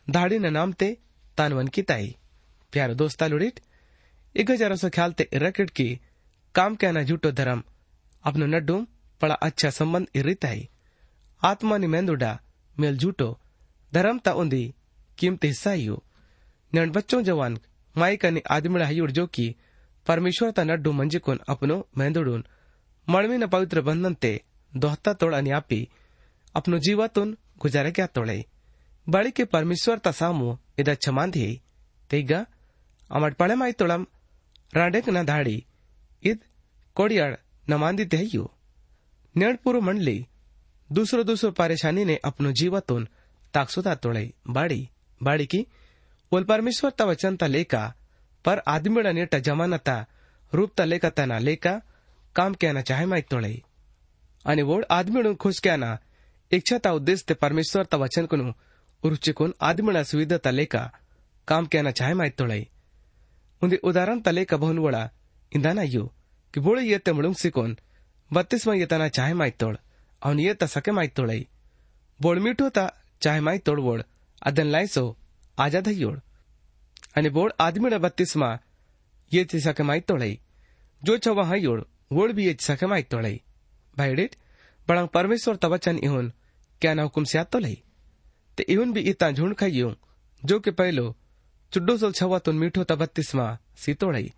ದಾಡಿನ 0.07 0.48
ನಾಮ್ತೆ 0.57 0.89
तानवन 1.38 1.67
की 1.75 1.81
ताई 1.89 2.07
प्यारो 2.74 2.93
दोस्ता 3.01 3.25
लुड़िट 3.31 3.55
इग 4.36 4.50
जरा 4.62 4.75
सो 4.81 4.88
ख्याल 4.95 5.12
ते 5.19 5.24
इरकिट 5.38 5.69
की 5.77 5.86
काम 6.55 6.71
कहना 6.81 7.01
झूठो 7.10 7.29
धर्म 7.38 7.60
अपनो 8.24 8.45
नड्डू 8.53 8.75
पड़ा 9.21 9.36
अच्छा 9.48 9.69
संबंध 9.77 10.17
इरिताई 10.19 10.60
आत्मा 11.41 11.77
नि 11.83 11.88
मेंदुडा 11.93 12.31
मेल 12.77 12.98
झूठो 13.03 13.29
धर्म 13.93 14.19
ता 14.25 14.33
उन्दी 14.41 14.63
कीमती 15.17 15.51
हिस्सा 15.53 15.71
हियो 15.79 15.98
नण 16.74 16.91
बच्चों 16.98 17.21
जवान 17.29 17.57
माई 17.95 18.17
कनी 18.24 18.41
आदमिड़ा 18.57 18.89
हयुड़ 18.91 19.12
जो 19.19 19.25
की 19.38 19.48
परमेश्वर 20.07 20.51
ता 20.57 20.63
नड्डू 20.63 20.91
मंजिकुन 21.00 21.38
अपनो 21.50 21.77
मेंदुडून 21.98 22.41
मणवी 23.07 23.38
न 23.38 23.45
पवित्र 23.53 23.81
बंधन 23.89 24.13
ते 24.24 24.33
दोहता 24.74 25.13
तोड़ 25.21 25.33
अन्यापी 25.36 25.81
अपनो 26.55 26.77
जीवातुन 26.88 27.36
गुजारे 27.62 27.91
क्या 27.91 28.07
तोड़े 28.15 28.41
बड़ी 29.07 29.31
के 29.31 29.43
परमेश्वर 29.55 29.98
ता 30.05 30.12
सामू 30.19 30.50
ಇದ 30.81 30.91
ಚಮಾಂದಿ 31.05 31.45
ತೆಗ್ಗ 32.10 32.33
ಅಮಡ್ 33.10 33.36
ಪಳೆ 33.41 33.55
ಮಾಯ್ತೊಳಂ 33.62 34.03
ರಾಂಡೆಕ್ 34.74 35.10
ನ 35.15 35.21
ಧಾಡಿ 35.31 35.57
ಇದ್ 36.24 36.41
कोड़ियाड़ 36.95 37.33
नमांदी 37.67 38.05
तेहयु 38.13 38.43
नेणपुरु 39.36 39.79
मंडली 39.88 40.15
दूसरो 40.89 41.21
दूसरो 41.29 41.50
परेशानी 41.60 42.03
ने 42.10 42.15
अपनो 42.29 42.50
जीवतोन 42.60 43.03
ताकसुदा 43.53 43.93
तोड़े 44.03 44.24
बाड़ी 44.57 44.79
बाड़ी 45.21 45.45
की 45.53 45.62
बोल 46.31 46.43
परमेश्वर 46.51 46.91
ता 47.00 47.05
वचन 47.12 47.33
ता 47.41 47.48
लेका 47.55 47.83
पर 48.45 48.62
आदमीड़ा 48.67 49.12
नेटा 49.12 49.39
जमाना 49.48 49.77
ता 49.79 49.95
रूप 50.51 50.71
ता 50.77 50.86
लेका 50.86 51.10
तना 51.17 51.38
लेका 51.39 51.74
काम 52.36 52.53
कहना 52.62 52.81
चाहे 52.89 53.05
माइक 53.05 53.27
तोड़े 53.31 53.53
आणि 54.45 54.62
वोड 54.63 54.86
आदमीडून 54.91 55.36
खुश 55.43 55.60
कहना 55.60 55.89
इच्छा 56.51 56.77
ता 56.77 56.91
उद्देश्य 56.93 57.25
ते 57.27 57.33
परमेश्वर 57.43 57.86
ता 57.91 57.98
वचन 57.98 58.25
कुनु 58.31 58.51
उरुचिकुन 59.03 59.53
आदमीड़ा 59.69 60.03
सुविधा 60.12 60.38
ता 60.45 60.51
लेका 60.51 60.83
काम 61.48 61.65
कहना 61.67 61.91
चाहे 62.00 62.13
माइक 62.13 62.36
तोड़े 62.38 62.60
उन्दी 63.62 63.77
उदाहरण 63.83 64.21
ता 64.21 64.31
लेका 64.31 64.57
बहुन 64.57 64.79
वड़ा 64.79 65.03
इंदाना 65.51 65.83
यू 65.93 66.03
कि 66.53 66.60
बोळे 66.60 66.83
येते 66.86 67.12
म्हणून 67.12 67.33
सिकोन 67.43 67.75
बत्तीसमा 68.31 68.75
येताना 68.75 69.07
चाहे 69.15 69.33
माहीत 69.33 69.62
तोड 69.62 69.77
ಅವನು 70.21 70.41
ಏತ 70.50 70.63
ಸಕೆ 70.74 70.91
ಮಾಯ್ತ್ 70.98 71.15
ತೊಳೈ 71.19 71.39
ಬೋಳ್ 72.19 72.39
ಮಿಠೋತ 72.45 72.79
ಚಾಹೆ 73.24 73.41
ಮಾಯ್ತ್ 73.48 73.63
ತೋಡ್ಬೋಳ್ 73.67 74.01
ಅದನ್ 74.41 74.69
ಲಾಯ್ಸೋ 74.74 75.03
ಆಜಾದ್ 75.57 75.89
ಹಯ್ಯೋಳ್ 75.91 76.19
અને 77.14 77.28
બોળ 77.28 77.52
આદમીના 77.58 77.98
બત્તીસમાં 77.98 78.62
યેથી 79.32 79.60
સખમાઈ 79.60 80.00
તોળઈ 80.00 80.36
જો 81.02 81.18
છ 81.18 81.26
વહાયોળ 81.30 81.82
વોળ 82.10 82.32
भी 82.32 82.48
એજ 82.50 82.58
સખમાઈ 82.60 83.02
તોળઈ 83.02 83.38
ભાઈડીટ 83.96 84.38
બળંગ 84.88 85.08
પરમેશ્વર 85.08 85.56
તવચન 85.56 85.98
ઇહોન 86.02 86.32
ક્યાના 86.82 87.02
હુકમ 87.02 87.24
સ્યા 87.24 87.44
તોલઈ 87.44 87.78
તે 88.58 88.62
ઇહોન 88.68 88.90
भी 88.94 89.06
ઇતા 89.10 89.32
ઝુંડ 89.32 89.54
ખાઈયું 89.54 89.96
જો 90.42 90.60
કે 90.60 90.70
પહેલો 90.70 91.06
ચુડ્ડો 91.72 91.98
સોલ 91.98 92.12
છવા 92.12 92.38
તુન 92.38 92.56
મીઠો 92.56 92.84
તબત્તીસમાં 92.84 93.58
સી 93.76 93.94
તોળઈ 93.94 94.28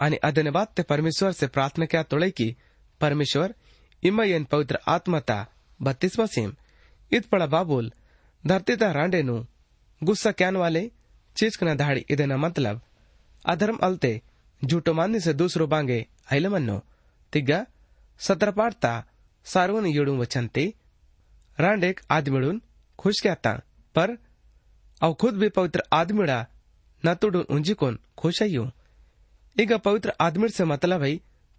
અને 0.00 0.16
અદને 0.22 0.50
બાદ 0.50 0.70
તે 0.74 0.82
પરમેશ્વર 0.82 1.32
સે 1.32 1.46
પ્રાર્થના 1.46 1.86
ક્યા 1.86 2.02
તોળઈ 2.02 2.32
કી 2.32 2.52
પરમેશ્वर 3.00 3.50
इमयन 4.02 4.44
पवित्र 4.44 4.78
आत्मता 4.86 5.38
बत्तीसवा 5.80 6.26
सेम 6.26 6.50
इत 7.12 7.26
पड़ा 7.26 7.46
बाबुल 7.46 7.92
धरती 8.44 8.76
ता 8.76 8.90
रांडे 8.92 9.22
नु 9.22 9.36
गुस्सा 10.02 10.30
क्यान 10.32 10.56
वाले 10.56 10.82
चिचकना 11.37 11.73
धाड़ी 11.75 12.05
इदेना 12.11 12.37
मतलब 12.37 12.81
अधर्म 13.45 13.77
अलते 13.83 14.19
झूठो 14.61 14.93
मानने 14.93 15.19
से 15.19 15.33
दूसरो 15.33 15.67
बांगे 15.67 15.99
आइले 16.31 16.49
मन्नो 16.49 16.77
तिग्गा 17.33 17.63
सत्र 18.19 18.51
पाड़ता 18.57 18.93
सार्वन 19.45 19.85
योड़ू 19.87 20.17
वचनते 20.17 20.65
रांडेक 21.57 21.99
आदमिड़ून 22.09 22.61
खुश 22.99 23.21
क्या 23.21 23.33
ता 23.43 23.53
पर 23.95 24.15
अव 25.01 25.13
खुद 25.21 25.37
भी 25.39 25.49
पवित्र 25.57 25.81
आदमिड़ा 25.93 26.43
न 27.03 27.13
तुडून 27.21 27.45
उंजिकोन 27.49 27.97
खुश 28.17 28.41
आयू 28.43 28.65
ಈಗ 29.55 29.71
ಪವಿತ್ರ 29.85 30.09
ಆದ್ಮಿಡ್ 30.25 30.53
से 30.57 30.63
मतलब 30.65 31.01
है 31.03 31.11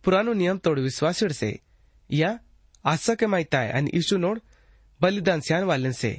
पुरानो 0.05 0.33
नियम 0.33 0.59
तोड़ 0.65 0.79
विश्वासिड 0.81 1.33
से 1.33 1.51
या 2.11 2.31
आशा 2.85 3.15
के 3.15 3.27
मायता 3.33 3.59
है 3.61 3.73
आणि 3.79 3.91
यीशु 3.95 4.17
नोड 4.23 4.39
बलिदान 5.01 5.41
स्यान 5.47 5.65
वालन 5.71 5.93
से 6.01 6.13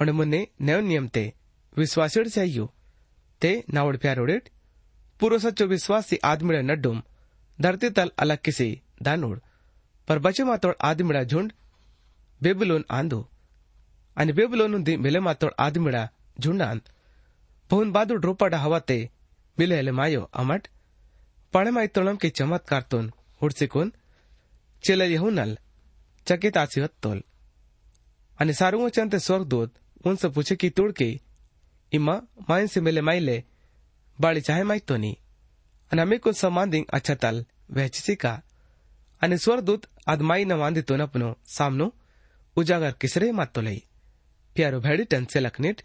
और 0.00 0.10
मुन्ने 0.18 0.40
नयो 0.68 0.80
नियम 0.88 1.06
ते 1.16 1.24
विश्वासिड 1.77 2.27
से 2.27 2.41
आयो 2.41 2.73
ते 3.41 3.63
नावड़ 3.73 3.97
प्यारोडेट। 3.97 4.49
पूरो 5.19 5.39
सच्चो 5.39 5.65
विश्वासी 5.65 6.17
आदमिड़ा 6.23 6.61
नड्डुम। 6.61 7.03
धरती 7.61 7.89
तल 7.89 8.11
अलग 8.19 8.37
किसी 8.37 8.81
दानोड। 9.01 9.41
पर 10.07 10.19
बचे 10.19 10.43
मातोड़ 10.43 10.73
आदमिड़ा 10.81 11.23
झुंड। 11.23 11.53
बेबुलोन 12.43 12.85
आंदो। 12.91 13.29
आणि 14.17 14.33
बेबुलोन 14.33 14.83
दी 14.83 14.97
मिले 14.97 15.19
मातोड़ 15.19 15.51
आदमिड़ा 15.59 16.09
झुंडांत 16.39 16.81
बहुन 17.71 17.91
बादुड 17.91 18.25
रोपाडा 18.25 18.57
हवाते 18.57 19.09
मिले 19.59 19.75
हेले 19.75 19.91
मायो 19.91 20.29
अमट। 20.33 20.67
पळमायतोळम 21.53 22.15
के 22.15 22.29
चमत्कारतून 22.29 23.13
हुडसिकून 23.41 23.93
चेला 24.83 25.05
येहुनल 25.05 25.57
चकित 26.27 26.57
आसी 26.57 26.85
तोल। 27.03 27.23
इमा 31.91 32.15
माइन 32.49 32.67
से 32.67 32.81
मेले 32.81 33.01
माइले 33.01 33.43
बाड़ी 34.19 34.41
चाहे 34.41 34.63
माई 34.63 34.79
तो 34.79 34.97
नी 34.97 35.17
अनामे 35.91 36.19
दिंग 36.67 36.85
अच्छा 36.93 37.15
तल 37.15 37.45
वह 37.71 37.87
चिसी 37.87 38.15
का 38.15 38.41
अन 39.21 39.37
स्वर 39.37 39.61
दूत 39.61 39.87
आदमाई 40.09 40.45
न 40.45 40.53
वांदे 40.61 40.81
तो 40.81 40.95
नपनो 40.95 41.35
सामनो 41.57 41.93
उजागर 42.57 42.91
किसरे 43.01 43.31
मत 43.31 43.51
तो 43.55 43.61
लई 43.61 43.83
प्यारो 44.55 44.79
भेड़ी 44.81 45.03
टन 45.11 45.25
से 45.33 45.39
लखनेट 45.39 45.81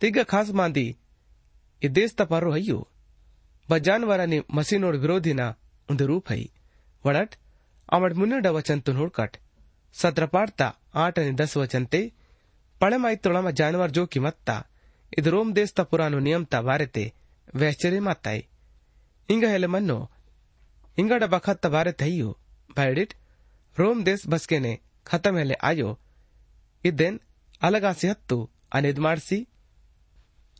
तिग 0.00 0.22
खास 0.24 0.50
मांदी 0.60 0.86
ये 1.82 1.88
देश 1.88 2.14
तपारो 2.18 2.52
हयो 2.52 2.78
ब 3.68 3.78
जानवर 3.78 4.26
ने 4.26 4.42
मसीनोड 4.54 4.96
विरोधी 4.96 5.32
ना 5.34 5.54
उंद 5.88 6.02
रूप 6.10 6.30
है 6.30 6.38
वड़ट 7.04 7.34
अमड 7.88 8.14
मुन्न 8.16 8.40
ड 8.42 8.80
तो 8.86 8.92
नुड़कट 8.92 9.36
सत्र 9.94 10.26
पाड़ता 10.34 10.72
आठ 11.04 11.18
दस 11.40 11.56
वचनते 11.56 12.10
पड़े 12.80 12.98
माई 12.98 13.16
तोड़ा 13.16 13.50
जानवर 13.60 13.90
जो 13.90 14.06
कि 14.06 14.20
मत्ता 14.20 14.64
ಇದು 15.11 15.29
ರೋಮ್ 15.35 15.51
ದೇಸ್ತ 15.55 15.81
ಪುರಾನು 15.89 16.19
ನಿಯಮತ 16.19 16.55
ವಾರೆತೆ 16.67 17.03
ವ್ಯಾಶ್ಚರ್ಯ 17.55 17.99
ಮಾತಾಯಿ 17.99 18.43
ಇಂಗ 19.29 19.45
ಹೆಲೆ 19.53 19.67
ಮನ್ನೋ 19.75 19.97
ಇಂಗಡ 20.97 21.23
ಬಖತ್ತ 21.33 21.65
ವಾರೆತೆ 21.75 22.05
ಅಯ್ಯೋ 22.09 22.29
ಬೈಡಿಟ್ 22.77 23.13
ರೋಮ್ 23.75 24.01
ದೇಸ್ 24.05 24.23
ಬಸ್ಕೆನೆ 24.27 24.73
ಖತಮ್ 25.05 25.37
ಹೆಲೆ 25.37 25.57
ಆಯೋ 25.69 25.89
ಇದ್ದೇನ್ 26.83 27.17
ಅಲಗಾಸಿ 27.61 28.07
ಹತ್ತು 28.13 28.37
ಅನಿದ್ 28.77 29.01
ಮಾಡಿಸಿ 29.07 29.39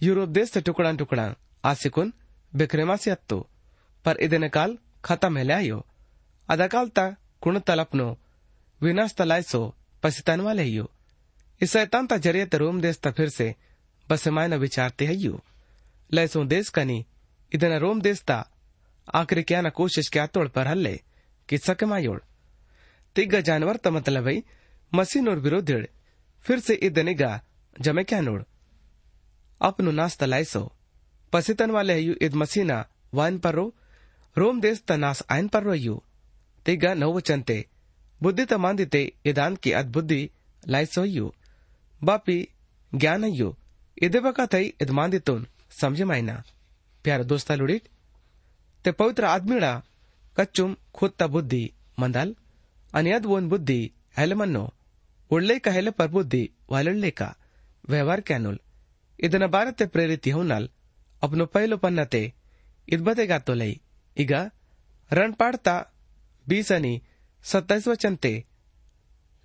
ಯುರೋಪ್ 0.01 0.36
ದೇಶ 0.36 0.58
ಟುಕಡಾನ್ 0.67 1.00
ಟುಕಡಾನ್ 1.01 1.36
ಆಸಿಕುನ್ 1.63 2.12
ಬೆಕ್ರೆಮಾಸಿ 2.53 3.10
ಹತ್ತು 3.10 3.38
ಪರ್ 4.05 4.20
ಇದನ 4.25 4.48
ಕಾಲ್ 4.58 4.75
ಖತಮ್ 5.01 5.38
ಹೆಲೆ 5.38 5.55
ಆಯೋ 5.62 5.79
ಅದಕಾಲ್ತ 6.50 7.00
ಕುಣತಲಪ್ನು 7.44 8.08
विनाश 8.82 9.13
तलायसो 9.17 9.62
पसितन 10.03 10.41
वाले 10.41 10.63
हियो 10.63 10.86
इस 11.62 11.72
शैतान 11.74 12.08
ता 12.08 12.17
जरिए 12.17 12.46
ते 12.46 12.58
रोम 12.58 12.82
देश 12.82 12.98
ता 12.98 13.12
फिर 13.12 13.29
से 13.29 13.48
ಬಸಮಾಯನ 14.11 14.57
ವಿಚಾರತೆ 14.67 15.07
ಹಯ್ಯು 15.11 15.35
ಲೈಸೋ 16.19 16.40
ದೇಸ್ 16.55 16.71
ಕನಿ 16.79 16.99
ಇದನ್ನ 17.52 17.76
ರೋಮ್ 17.85 18.00
ದೇಸ್ತಾ. 18.07 18.38
आखिर 19.09 19.40
क्या 19.43 19.61
न 19.61 19.71
कोशिश 19.71 20.09
क्या 20.09 20.26
तोड़ 20.26 20.47
पर 20.49 20.67
हल्ले 20.67 20.95
कि 21.49 21.59
सकमायोड़ 21.59 22.19
तिग्ग 23.17 23.35
जानवर 23.40 23.76
त 23.76 23.88
मतलब 23.88 24.29
है 24.29 24.43
मसीन 24.93 25.29
और 25.29 25.38
विरोध 25.38 25.73
फिर 26.45 26.61
से 26.61 26.75
इदनिगा 26.88 27.31
जमे 27.76 28.05
क्या 28.05 28.21
नोड़ 28.21 28.43
अपनु 29.61 29.90
नास्ता 29.93 30.26
लाइसो 30.26 30.62
पसितन 31.33 31.71
वाले 31.71 31.93
है 31.93 32.02
यू 32.02 32.14
इद 32.23 32.35
मसीना 32.43 32.85
वायन 33.14 33.38
पर 33.38 33.55
रो 33.55 33.67
रोम 34.37 34.61
देश 34.61 34.83
तनास 34.88 35.23
आयन 35.31 35.49
पर 35.49 35.62
रो 35.62 35.75
यू 35.75 36.02
तिग्गा 36.67 36.95
नव 36.95 37.21
चंते 37.21 37.59
बुद्धि 38.21 38.45
त 38.45 38.61
मांदिते 38.64 39.02
इदान 39.33 39.57
की 39.62 39.73
अद्बुद्धि 39.81 40.23
लाइसो 40.62 41.05
यू 41.05 41.33
बापी 42.00 42.38
ज्ञान 42.93 43.25
यू 43.25 43.55
ಇದೇ 44.00 44.21
ಇದ್ 44.83 44.95
ಮಾಂದಿತ್ತು 44.99 45.35
ಸಂಜಮಾಯ್ನ 45.80 46.33
ಪ್ಯಾರ 47.04 47.21
ದೋಸ್ತ 47.33 47.52
ಲುಡಿಟ್ 47.62 47.88
ते 48.85 48.90
पवित्र 48.92 49.25
आदमीळा 49.26 49.71
कच्चुम 50.37 50.71
खुत्ता 50.92 51.26
बुद्धी 51.26 51.62
मंदाल 51.99 52.28
आणि 52.92 53.11
अद 53.12 53.26
वोन 53.26 53.49
बुद्धी 53.49 53.80
हॅल 54.19 54.33
मन्नो 54.33 54.62
उडले 55.30 55.57
का 55.59 55.71
हॅल 55.73 55.88
परबुद्धी 55.99 56.40
वालडले 56.71 57.11
का 57.21 57.28
व्यवहार 57.85 58.21
कॅनोल 58.28 58.57
ಇದನ್ನ 59.19 59.47
ಭಾರತ 59.54 59.87
ಪ್ರೇರಿತ 59.95 60.26
ಹೌನಾಲ್ 60.35 60.66
ಅಪ್ನು 61.23 61.45
ಪೈಲು 61.54 61.76
ಪನ್ನತೆ 61.78 62.23
ಇದ್ಬತೆ 62.88 63.25
ಗಾತೋಲೈ 63.30 63.73
ಈಗ 64.16 64.33
ರಣ್ 65.11 65.35
ಪಾಡ್ತಾ 65.40 65.75
ಬೀಸನಿ 66.47 66.95
ಸತ್ತೈಸ್ 67.45 67.88
ವಚನ್ತೆ 67.88 68.33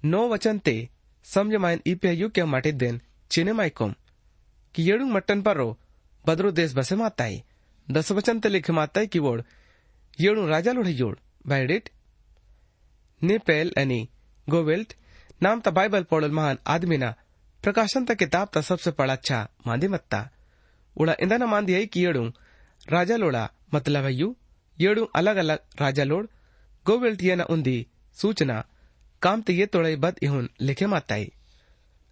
ನೋ 0.04 0.22
ವಚನ್ತೆ 0.34 0.76
ಸಂಜಮಾಯನ್ 1.26 1.84
ಇಪಿಯ 1.94 2.14
ಯುಕ್ಯ 2.22 2.44
ಮಾಡಿದ್ದೇನ್ 2.54 3.00
ಚಿನೆ 3.32 3.56
ಮೈಕೋಮ್ 3.60 3.96
कि 4.76 4.84
येडुंग 4.84 5.12
मट्टन 5.12 5.42
पर्रो 5.42 5.68
बदरो 6.26 6.52
देश 6.52 6.74
बसे 6.76 6.96
माताई 6.96 7.44
दस 7.88 8.12
वचन 8.12 8.40
ते 8.40 8.50
माता 8.50 8.74
माताई 8.74 9.08
कि 9.08 9.20
वोड। 9.20 9.42
येडुंग 10.20 10.50
राजा 10.50 10.72
लोढ़ 10.72 10.88
जोड़। 11.00 11.16
बाइडेट 11.48 11.90
ने 13.22 13.38
पेल 13.48 13.72
एनी 13.78 14.02
गोवेल्ट 14.48 14.94
नाम 15.42 15.60
त 15.60 15.70
बाइबल 15.70 16.04
पढ़ल 16.04 16.32
महान 16.32 16.58
आदमी 16.68 16.98
ना। 16.98 17.14
प्रकाशन 17.64 18.06
त 18.06 18.16
किताब 18.16 18.50
त 18.54 18.62
सबसे 18.64 18.92
बड़ा 18.92 19.14
अच्छा 19.14 19.40
मांदी 19.68 19.88
मत्ता। 19.88 20.20
उड़ा 20.96 21.16
इंदा 21.22 21.38
ना 21.38 21.46
मांदी 21.46 21.74
है 21.74 21.86
कि 21.86 22.06
येडुंग 22.06 22.32
राजा 22.90 23.16
लोड़ा 23.16 23.50
मतलब 23.74 24.06
है 24.06 24.14
यू 24.14 24.36
येडुंग 24.78 25.08
अलग 25.16 25.36
अलग 25.38 25.60
राजा 25.82 26.04
लोड़ 26.04 26.26
गोवेल्ट 26.86 27.24
ये 27.24 27.36
ना 27.36 27.44
उन्दी 27.50 27.78
सूचना। 28.18 28.64
काम 29.22 29.42
ते 29.42 29.54
ये 29.54 29.66
तोड़े 29.66 29.96
बद 29.98 30.20
इहुन 30.24 30.50
लिखे 30.62 30.88
माताई 30.88 31.32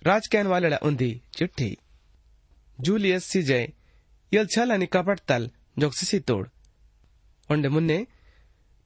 राज 0.01 0.27
कहन 0.27 0.47
वाले 0.47 0.75
उन्दी 0.83 1.11
चिट्ठी। 1.35 1.69
कपटतल 4.91 5.47
जोक्सिसी 5.79 6.19
तोड 6.27 6.47
ओंडे 7.49 7.67
मुन्ने 7.69 8.03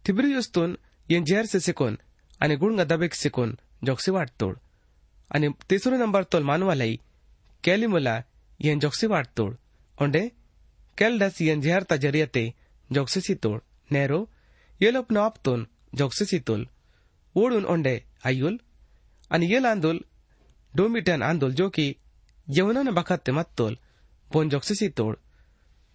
थिब्रियुस्तून 0.05 0.75
येन 1.09 1.23
जेहर 1.27 1.45
से 1.45 1.59
सिकोन 1.59 1.95
आणि 2.41 2.55
गुणगा 2.61 2.83
दबेक 2.83 3.13
सिकोन 3.13 3.55
जोक्सी 3.85 4.11
वाट 4.11 4.29
तोड 4.41 4.55
आणि 5.31 5.47
तिसरो 5.69 5.97
नंबर 5.97 6.23
तोल 6.33 6.43
मानवालाई 6.43 6.95
कैलिमुला 7.63 8.19
येन 8.59 8.79
जोक्सी 8.79 9.07
वाट 9.07 9.27
तोड 9.37 9.55
ओंडे 9.97 10.27
कैलडस 10.97 11.41
येन 11.41 11.61
जेहर 11.61 11.83
ता 11.89 11.95
जरियते 12.03 12.45
जोक्सिसी 12.89 13.33
तोड 13.43 13.59
नेरो 13.89 14.23
येलोपनो 14.79 15.21
आपतोन 15.21 15.63
जोक्सिसितुल 15.97 16.63
ओढून 17.35 17.65
ओंडे 17.73 17.97
आयुल 18.25 18.57
आणि 19.31 19.51
येल 19.51 19.65
आंदोल 19.65 19.97
डोमिटन 20.73 21.21
आंदोल 21.23 21.53
जो 21.59 21.69
की 21.73 21.93
यवनन 22.47 22.89
बखत 22.93 23.29
ಪೊಂಜೊಕ್ಸಿಸಿ 24.31 24.89
ತೋಳ್ 24.89 25.15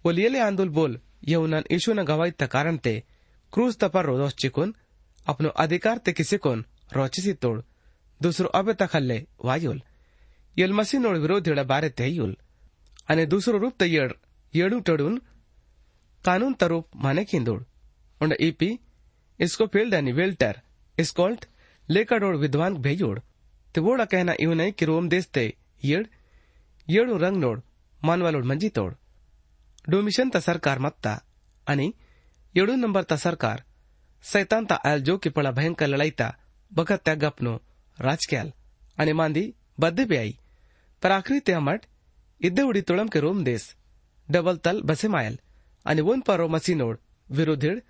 ಒಲಿಯಲೆ 0.05 0.39
ಆಂದುಲ್ 0.39 0.69
ಬೋಲ್ 0.69 0.97
ಯೌನನ್ 1.27 1.71
ಯೇಸುನ 1.71 1.99
ಗವಾಯಿತ 2.03 2.43
ಕಾರಣತೆ 2.43 3.05
ಕ್ರೂಸ್ 3.51 3.77
ತಪರ್ 3.77 4.05
ರೋದೋಶ್ಚಿಕುನ್ 4.05 4.73
अपनो 5.27 5.49
अधिकार 5.49 5.97
ते 5.97 6.11
किसिकोन 6.11 6.65
रोचिसी 6.93 7.33
तोड़। 7.33 7.61
दुसरो 8.21 8.47
अबे 8.47 8.73
तखल्ले, 8.73 9.25
वायुल। 9.45 9.81
येल 10.57 10.71
मसीनोळ 10.71 11.17
विरोध 11.17 11.47
येडा 11.47 11.63
बारे 11.63 11.89
ते 11.89 12.07
युल। 12.07 12.37
आणि 13.09 13.25
दुसरो 13.25 13.57
रूप 13.57 13.73
ते 13.79 13.85
येड, 13.85 14.13
येडू 14.55 14.79
टडून 14.79 15.17
कानून 16.25 16.53
तरूप 16.53 16.87
माने 16.95 17.23
किंदोड। 17.23 17.65
उंड 18.21 18.33
ईपी, 18.41 18.79
इसको 19.39 19.65
फ़ील्ड 19.65 19.95
आणि 19.95 20.11
वेल्टर, 20.11 20.61
इस्कॉल्ट 20.99 21.45
लेकाडोळ 21.89 22.37
विद्वान 22.37 22.73
भेयोड। 22.73 23.19
ते 23.75 23.81
वोडा 23.81 24.05
कहना 24.05 24.33
इव 24.39 24.73
रोम 24.83 25.09
देश 25.09 25.25
ते 25.25 25.57
रंग 26.97 27.37
नोड। 27.37 27.61
मानवालोड 28.05 28.45
तोड। 28.69 28.95
डोमिशन 29.89 30.29
सरकार 30.39 30.79
मत्ता। 30.79 31.11
आणि 31.67 31.91
येडू 32.55 32.75
नंबर 32.75 33.03
ता 33.03 33.15
सरकार 33.15 33.63
सैतान 34.23 34.65
ता 34.65 34.75
आयल 34.75 35.01
जो 35.01 35.17
की 35.17 35.29
पड़ा 35.29 35.51
भयंकर 35.51 35.87
लड़ाई 35.87 36.11
ता 36.11 36.27
बगत 36.71 37.01
त्या 37.05 37.13
गपनो, 37.15 37.53
राजक्याल। 37.97 38.51
आणि 38.97 39.13
मांदी 39.13 39.43
बद्दे 39.79 40.05
पे 40.05 40.17
आई 40.17 40.39
पर 41.01 41.11
आखरी 41.11 41.39
ते 41.39 41.51
अमट 41.51 41.85
इद्दे 42.41 42.61
उडी 42.61 42.81
तोळम 42.81 43.07
के 43.07 43.19
रोम 43.19 43.43
देश। 43.43 43.75
डबल 44.31 44.57
तल 44.57 44.81
बसे 44.81 45.07
मायल। 45.07 45.39
आणि 45.85 46.01
वन 46.01 46.21
परो 46.21 46.47
मसीनोड 46.47 46.97
विरोधीड, 47.31 47.81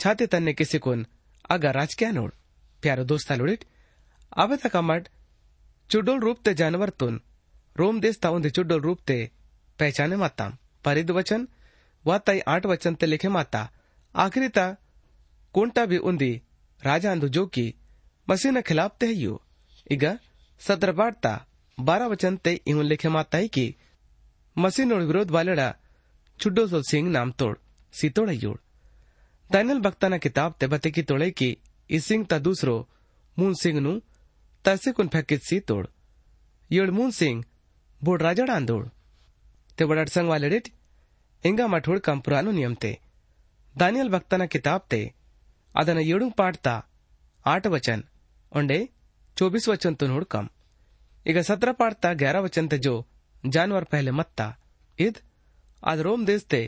छाते 0.00 0.26
तन्ने 0.26 0.52
किसी 0.52 0.78
कोन, 0.78 1.06
आगा 1.50 1.70
राजक्या 1.70 2.10
नोड। 2.10 2.32
प्यारो 2.82 3.04
दोस्तालोडिट 3.04 3.64
आवे 4.36 4.56
तक 4.56 4.76
अमट 4.76 5.08
चुडोल 5.90 6.20
रूप 6.20 6.38
ते 6.44 6.54
जानवर 6.54 6.90
तुन। 6.90 7.20
रोम 7.76 8.00
देश 8.00 8.18
ताउंदे 8.18 8.50
चुडोल 8.50 8.80
रूप 8.80 9.00
ते 9.00 9.35
पहचाने 9.78 10.16
माता। 10.16 10.48
परिद 10.84 11.10
वचन 11.10 11.48
व 12.06 12.18
तई 12.18 12.40
आठ 12.48 12.66
वचन 12.66 12.94
ते 12.94 13.06
लिखे 13.06 13.28
माता। 13.28 13.68
आखिरी 14.14 14.48
ता, 14.48 14.66
कुंटा 15.54 15.86
भी 15.86 15.98
उन्दी 15.98 16.32
राजा 16.82 17.12
अंधु 17.12 17.28
जो 17.28 17.46
की 17.46 17.74
मसीह 18.28 18.52
न 18.52 18.60
खिलाफ 18.60 18.96
ते 19.00 19.06
यो 19.06 19.42
इग 19.90 20.04
सदर 20.60 20.90
वार्ता, 20.90 21.46
बारह 21.78 22.06
वचन 22.06 22.36
ते 22.36 22.52
इन 22.66 22.82
लिखे 22.82 23.08
माता 23.08 23.38
है 23.38 23.48
की 23.48 23.74
मसीह 24.56 24.86
नोड़ 24.86 25.02
विरोध 25.02 25.30
वाले 25.30 25.70
छुड्डो 26.40 26.66
सो 26.66 26.82
सिंह 26.82 27.10
नाम 27.10 27.30
तोड़ 27.32 27.56
सीतोड़ 27.94 28.30
योड़ 28.30 28.56
दानियल 29.50 29.78
भक्ता 29.80 30.08
ना 30.08 30.18
किताब 30.18 30.54
ते 30.60 30.66
बते 30.66 30.90
की 30.90 31.02
तोड़े 31.02 31.30
की 31.30 31.56
इस 31.90 32.04
सिंह 32.04 32.24
ता 32.24 32.38
दूसरो 32.38 32.76
मून 33.38 33.54
सिंह 33.54 33.80
नु 33.80 34.00
तरसे 34.64 34.92
कुन 34.92 35.08
फैकित 35.08 35.42
सी 35.42 35.60
तोड़। 35.60 35.86
योड़ 36.70 36.90
मून 36.90 37.10
सिंह 37.10 37.44
बोड़ 38.04 38.20
राजा 38.22 38.44
डांदोड़। 38.44 38.86
તે 39.78 39.84
વડાડસંગ 39.88 40.30
વાલેડેટ 40.32 40.68
ಇಂಗ 41.44 41.62
ಮಠೋಳ್ 41.72 42.04
ಕಂಪುರಾನು 42.08 42.50
ನಿಯಮ್ತೆ 42.58 42.92
ದಾನಿಯಲ್ 43.74 44.12
ಭಕ್ತನ 44.14 44.44
ಕಿತಾಬ್ತೆ 44.52 45.00
ಅದನ್ನ 45.74 46.02
ಏಳು 46.12 46.26
ಪಾಡ್ತಾ 46.38 46.74
ಆಟ 47.44 47.66
ವಚನ್ 47.74 48.04
ಒಂಡೆ 48.52 48.78
ಚೋಬೀಸ್ 49.36 49.68
ವಚನ್ 49.72 49.98
ತು 50.00 50.06
ನೋಡ್ಕಂ 50.12 50.46
ಈಗ 51.26 51.38
ಸತ್ರ 51.48 51.70
ಪಾಡ್ತಾ 51.80 52.10
ಗ್ಯಾರ 52.22 52.36
ವಚನ್ 52.46 52.70
ಜೋ 52.86 52.94
ಜಾನುವಾರ್ 53.44 53.88
ಪಹಲೆ 53.92 54.12
ಮತ್ತಾ 54.20 54.46
ಇದ್ 54.98 55.18
ಅದ್ 55.82 56.02
ರೋಮ್ 56.06 56.24
ದೇಸ್ತೆ 56.30 56.60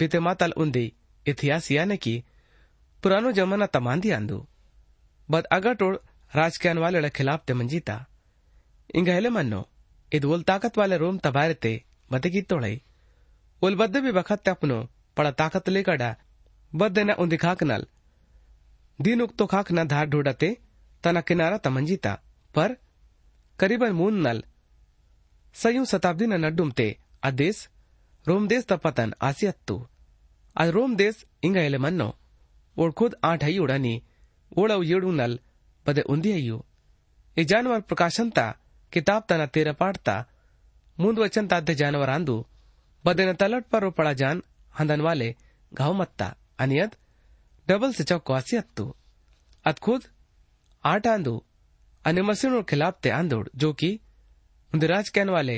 ಬಿತೆ 0.00 0.20
ಮಾತಾಲ್ 0.28 0.56
ಉಂದಿ 0.62 0.86
ಇತಿಹಾಸ್ 1.26 1.68
ಯಾನೆ 1.76 1.98
ಕಿ 2.06 2.14
पुरानो 3.02 3.30
जमाना 3.30 3.66
तमांदी 3.66 4.10
आंदू 4.10 4.36
बद 5.28 5.44
अगटोड़ 5.50 5.96
राज 6.32 6.56
के 6.56 6.68
अनवाले 6.68 7.10
खिलाफ 7.10 7.40
ते 7.48 7.54
मंजीता 7.54 7.96
इंगहले 8.90 9.28
मन्नो 9.28 9.60
इद 10.12 10.24
वोल 10.24 10.42
ताकत 10.42 10.78
वाले 10.78 10.96
रोम 10.96 11.18
तबारते 11.18 11.72
बते 12.09 12.29
की 12.29 12.41
तोड़े 12.51 12.79
उल 13.61 13.75
बद्दे 13.75 14.01
भी 14.01 14.11
बखत 14.11 14.49
अपनो 14.49 14.77
पड़ा 15.17 15.31
ताकत 15.33 15.69
लेकड़ा 15.69 16.15
बद्देना 16.71 17.13
उन्दी 17.23 17.37
खाकनल 17.37 17.85
दिन 18.99 19.21
उक्तो 19.21 19.45
खाकना 19.47 19.83
धार 19.85 20.07
ढूंढते 20.09 20.49
तना 21.03 21.21
किनारा 21.27 21.57
तमंजीता 21.65 22.13
पर 22.55 22.75
करीबन 23.59 23.91
मून 23.99 24.21
नल 24.27 24.43
सयू 25.55 25.85
शताब्दी 25.85 26.25
न 26.25 26.39
नड्डुमते 26.45 26.87
अदेश 27.23 27.67
रोम 28.25 28.47
देश 28.47 28.65
तपतन 28.69 29.13
आसियत्तु 29.29 29.77
आज 30.55 30.69
रोम 30.77 30.95
देश 30.95 31.23
इंग 31.43 31.57
एले 31.57 31.77
मन्नो 31.85 32.09
ओड़ 32.77 32.91
खुद 32.99 33.15
आठ 33.25 33.43
हई 33.43 33.57
उड़नी 33.59 33.95
ओड़व 34.51 34.83
येड़ू 34.83 35.11
नल 35.13 35.39
बदे 35.85 36.01
उन्दी 36.13 36.31
अय्यू 36.33 36.59
ಈ 37.37 37.43
ಜಾನುವಾರು 37.51 37.83
ಪ್ರಕಾಶಂತ 37.89 38.39
ಕಿತಾಬ್ 38.93 39.25
ತನ 39.29 39.41
ತೀರ 39.55 39.69
ಪಾಡ್ತಾ 39.81 40.15
ಮುಂದುವಚಂತಾದ್ದೆ 41.03 41.73
ಜಾನುವಾರು 41.81 42.13
ಅಂದು 42.17 42.35
ಬದೆನ 43.05 43.31
ತಲಟ್ 43.41 43.69
ಪರೋ 43.73 43.89
ಪಳ 43.99 44.07
ಜಾನ್ 44.21 44.41
ಹಂದನ್ 44.79 45.05
ವಾಲೆ 45.07 45.29
घाव 45.71 45.93
मत्ता 45.93 46.31
आणि 46.59 46.79
अद 46.79 46.95
डबल 47.67 47.91
से 47.93 48.03
चौको 48.03 48.33
आसी 48.33 48.57
अत्तू 48.57 48.91
अत 49.65 49.79
खुद 49.81 50.01
आठ 50.83 51.07
आंदू 51.07 51.39
અને 52.05 52.21
મસીણો 52.27 52.59
ખિલાફ 52.69 52.97
તે 53.03 53.09
આંદોડ 53.15 53.49
જો 53.61 53.69
કે 53.79 53.89
ઉંદરાજ 54.71 55.09
कहने 55.15 55.31
वाले 55.31 55.57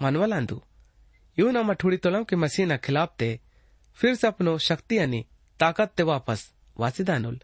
मनवल 0.00 0.32
आंदू 0.32 0.56
यूं 1.36 1.52
न 1.52 1.62
मठुड़ी 1.68 1.98
तोलम 2.04 2.24
के 2.30 2.36
मसीना 2.36 2.76
खिलाफ 2.86 3.10
ते 3.20 3.28
फिर 3.98 4.14
से 4.14 4.26
अपनो 4.26 4.56
शक्ति 4.68 4.98
यानी 4.98 5.20
ताकत 5.60 5.92
ते 5.96 6.02
वापस 6.10 6.40
वासिदानुल 6.76 7.38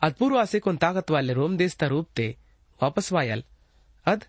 अदपूर्व 0.00 0.38
आसे 0.38 0.58
कोन 0.64 0.76
ताकत 0.84 1.10
वाले 1.10 1.32
रोम 1.32 1.56
देश 1.56 1.76
ता 1.80 1.86
रूप 1.86 2.08
ते 2.16 2.26
वापस 2.80 3.12
वायल 3.12 3.44
अद 4.06 4.24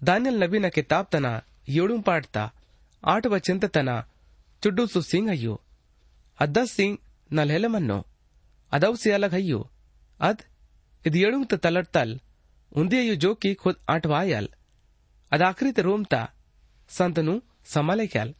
दानियल 0.00 0.42
नबी 0.44 0.58
न 0.58 0.68
किताब 0.76 1.06
तना 1.12 1.32
ಏಳು 1.79 1.95
ಪಾಡ್ತಾ 2.07 2.43
ಆಟುವ 3.03 3.37
ಚಿಂತತನ 3.47 3.89
ಚುಡ್ಡೂಸು 4.63 5.01
ಸಿಂಗ್ 5.11 5.31
ಅಯ್ಯೋ 5.35 5.55
ಅದ್ದ 6.39 6.57
ಸಿಂಗ್ 6.75 6.97
ನಲ್ಹೆಲಮನ್ನು 7.29 7.99
ಅದೌಸಿ 8.71 9.09
ಅಲಗ್ 9.17 9.37
ಅಯ್ಯೋ 9.39 9.59
ಅದ್ 10.19 10.41
ಇದು 11.05 11.17
ಏಳುಂಗ್ತ 11.27 11.55
ತಲರ್ತಲ್ 11.65 12.13
ಉಂದಿಯು 12.71 13.15
ಜೋಕಿ 13.23 13.51
ಖುದ್ 13.63 13.81
ಆಟವಾಯಲ್ 13.95 14.49
ಅದ 15.31 15.41
ಆಕ್ರಿತ 15.51 15.79
ರೋಮ್ತಾ 15.87 16.23
ಸಂತನು 16.89 17.35
ಸಮಲೆಕ್ಯಾಲ್ 17.75 18.33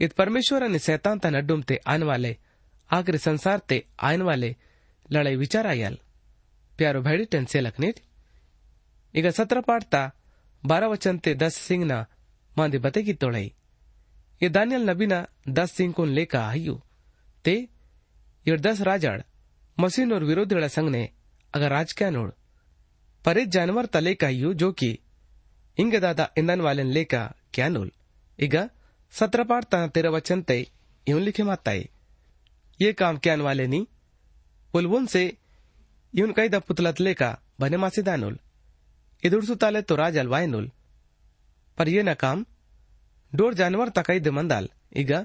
इत 0.00 0.12
परमेश्वर 0.14 0.66
ने 0.68 0.78
सैतान 0.80 1.18
तन 1.18 1.34
अड्डुम 1.36 1.62
ते 1.62 1.76
आने 1.86 2.04
वाले 2.04 2.30
आखिर 2.90 3.16
संसार 3.18 3.58
ते 3.70 3.76
आने 4.02 4.24
वाले 4.24 4.48
लड़ाई 5.08 5.36
विचार 5.36 5.66
आयल 5.66 5.96
प्यारो 6.74 7.00
भैडी 7.02 7.24
टेन 7.32 7.44
से 7.44 7.60
लखनीट 7.60 7.96
इगा 9.14 9.30
सत्रह 9.30 9.60
पाठता 9.62 10.00
बारह 10.62 10.86
वचन 10.88 11.18
ते 11.18 11.34
दस 11.36 11.56
सिंह 11.60 11.84
ना 11.84 11.98
लेका 16.09 16.41
आयु 16.47 16.75
ते 17.45 17.55
ये 18.45 18.57
दस 18.59 18.81
राजड़ 18.81 19.19
मसीन 19.77 20.13
और 20.13 20.23
विरोधी 20.23 20.67
संघ 20.69 20.89
ने 20.89 21.03
अगर 21.53 21.69
राज 21.71 21.93
क्या 21.93 22.09
नोड़ 22.09 22.29
परे 23.25 23.45
जानवर 23.47 23.85
तले 23.93 24.13
का 24.15 24.27
आयु 24.27 24.53
जो 24.53 24.71
कि 24.71 24.97
इंग 25.77 25.93
दादा 26.01 26.29
इंधन 26.37 26.61
वाले 26.61 26.83
लेका 26.95 27.21
क्या 27.53 27.67
नोल 27.69 27.89
ಈಗ 28.39 28.55
ಸತ್ರ 29.13 29.41
ಪಾಡ್ತಾ 29.49 29.77
ತೆರ 29.95 30.07
ವಚಂತೆ 30.15 30.55
ಇವನ್ 31.07 31.25
लिखे 31.27 31.43
माताए 31.49 31.81
ये 32.79 32.87
काम 33.01 33.15
क्या 33.23 33.33
वाले 33.47 33.65
नी 33.73 33.79
उलवुन 34.73 35.03
से 35.13 35.21
ಇವನ್ 36.13 36.33
ಕೈದ 36.37 36.55
ಪುತಲತ್ 36.67 37.01
ಲೇಕ 37.05 37.23
ಬನೆ 37.61 37.77
ಮಾಸಿದಾನುಲ್ 37.83 38.37
ಇದುಡ್ಸುತ್ತಾಲೆ 39.23 39.79
तो 39.87 39.93
राज 40.01 40.15
अलवायनुल 40.23 40.65
पर 41.80 41.88
ये 41.88 42.14
काम 42.20 42.44
डोर 43.32 43.54
जानवर 43.54 43.88
तकई 43.96 44.20
दिमंदाल। 44.20 44.68
इगा 45.00 45.24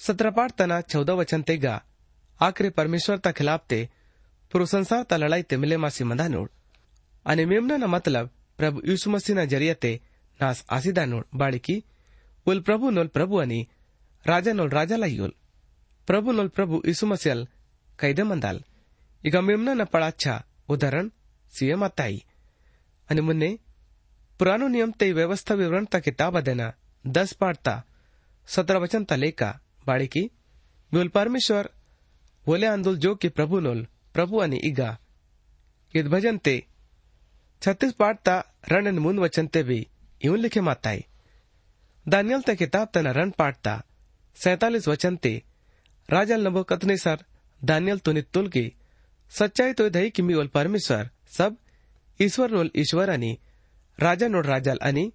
सत्रपाट 0.00 0.52
तना 0.58 0.80
चौदह 0.82 1.14
वचन 1.14 1.42
ते 1.42 1.56
गा। 1.58 1.74
आखिरी 2.40 2.70
परमेश्वर 2.78 3.18
त 3.18 3.32
खिलाफ 3.32 3.66
ते 3.68 3.78
प्रोसंसार 4.52 5.02
त 5.02 5.12
लड़ाई 5.14 5.42
तिमले 5.50 5.76
मासी 5.76 6.04
मंदा 6.04 6.26
नोड 6.28 6.48
अने 7.26 7.44
मेमना 7.46 7.76
न 7.76 7.84
मतलब 7.86 8.30
प्रभु 8.58 8.80
यीशु 8.84 9.10
मसीह 9.10 9.36
न 9.36 9.44
ज़रिए 9.46 9.74
ते 9.76 9.92
नास 10.40 10.64
आसीदा 10.70 11.04
नोड 11.04 11.24
बाड़की 11.34 11.76
उल 12.46 12.60
प्रभु 12.60 12.90
नोल 12.90 13.06
प्रभु 13.08 13.36
अनि, 13.36 13.60
राजा 14.24 14.52
नोल 14.52 14.68
राजा 14.70 14.96
लाई 14.96 15.18
उल। 15.18 15.32
प्रभु 16.08 16.32
नोल 16.32 16.48
प्रभु 16.48 16.82
यीशु 16.86 17.06
मसीहल 17.06 17.46
कैदे 17.98 18.22
मंदाल 18.24 18.62
इगा 19.24 19.40
मेमना 19.40 19.74
न 19.74 19.84
पड़ा 19.86 20.06
अच्छा 20.06 20.34
उदाहरण, 20.68 21.10
सीएम 21.52 21.84
अताई 21.84 22.22
मुन्ने 23.08 23.50
पुरानो 24.38 24.68
नियम 24.68 24.92
ते 24.92 25.12
व्यवस्था 25.12 25.54
विवरण 25.54 25.84
ता 25.84 25.98
किताब 25.98 26.40
देना 26.40 26.72
दस 27.06 27.32
पाठता 27.32 27.82
सत्रह 28.48 28.78
वचन 28.78 29.04
ता 29.04 29.16
बाड़ी 29.86 30.06
की 30.06 30.30
बोल 30.92 31.08
परमेश्वर 31.08 31.70
बोले 32.46 32.66
आंदोल 32.66 32.96
जो 32.96 33.14
कि 33.14 33.28
प्रभु 33.28 33.60
नोल 33.60 33.86
प्रभु 34.14 34.38
अनि 34.38 34.56
इगा। 34.64 34.98
इद 35.94 36.06
भजन 36.06 36.38
ते, 36.38 36.66
छत्तीस 37.62 37.92
पाठता 37.92 38.34
रण 38.72 38.86
अन 38.86 38.98
मुन 38.98 39.18
वचन 39.18 39.46
ते 39.46 39.62
भी 39.62 39.86
यूँ 40.24 40.36
लिखे 40.38 40.60
माताई। 40.60 41.04
दानियल 42.06 42.42
ते 42.42 42.54
किताब 42.56 42.88
तना 42.94 43.10
रण 43.10 43.30
पाठता 43.30 43.82
सैतालीस 44.36 44.88
वचन 44.88 45.16
ते 45.16 45.42
राजा 46.08 46.36
नबो 46.36 46.62
कतने 46.62 46.96
सर 46.96 47.24
दानियल 47.64 47.98
तुनित 47.98 48.28
तुल 48.34 48.48
की 48.48 48.72
सच्चाई 49.30 49.72
तो 49.72 49.88
दही 49.90 50.10
कि 50.10 50.22
मी 50.22 50.34
ओल 50.34 50.46
परमेश्वर, 50.48 51.10
सब 51.28 51.56
ईश्वर 52.20 52.50
नोल 52.50 52.70
ईश्वर 52.76 53.10
आणि 53.10 53.36
राजा 53.98 54.28
नोड 54.28 54.46
राजाल 54.46 54.78
आणि 54.82 55.12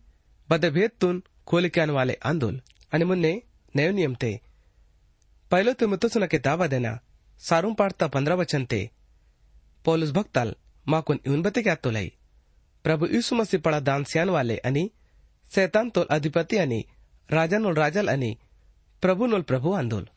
बदभेदतून 0.50 1.24
खोलिक्यान 1.48 1.90
वाले 1.90 2.14
आंदोल। 2.14 2.62
आणि 2.94 3.06
मुन्ने, 3.06 3.44
नयो 3.76 3.92
नियम 3.92 4.16
ते। 4.16 4.42
पहिलो 5.52 5.74
ते 5.74 5.86
मुतसुना 5.86 6.26
किताबा 6.26 6.68
देना 6.68 7.00
सारून 7.40 7.74
पाडता 7.74 8.08
पंधरा 8.08 8.36
वचन 8.36 8.66
ते। 8.66 8.90
पौलुस 9.86 10.12
भक्ताल, 10.12 10.56
माकून 10.88 11.20
येऊन 11.28 11.42
बते 11.42 11.62
क्या 11.62 11.76
तोलाई? 11.76 12.14
प्रभु 12.84 13.06
यीशु 13.06 13.36
मसीह 13.36 13.60
पळा 13.60 13.80
दान 13.80 14.04
स्यान 14.04 14.30
वाले 14.30 14.58
आणि 14.58 14.92
सैतान 15.56 15.90
तोल 15.90 16.06
अधिपति 16.12 16.58
आणि 16.58 16.86
राजा 17.32 17.58
नोल 17.58 17.74
राजाल 17.74 18.10
आणि 18.10 18.38
प्रभु 19.02 19.26
नोल 19.26 19.42
प्रभु 19.42 19.74
आंदोल। 19.74 20.08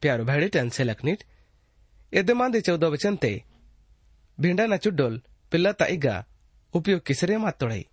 प्यारो 0.00 0.24
भेड़े 0.24 0.48
टन 0.48 0.68
से 0.68 0.84
लखनीट। 0.84 1.24
यदमांदे 2.14 2.60
चौदह 2.60 2.86
वचन 2.86 3.16
ते, 3.16 3.42
भिंडा 4.40 4.66
न 4.66 4.76
चुड्डोल, 4.76 5.22
पिल्लता 5.50 5.86
इगा 5.86 6.24
उपयोग 6.74 7.00
किसरे 7.00 7.36
मातोड़ई 7.36 7.86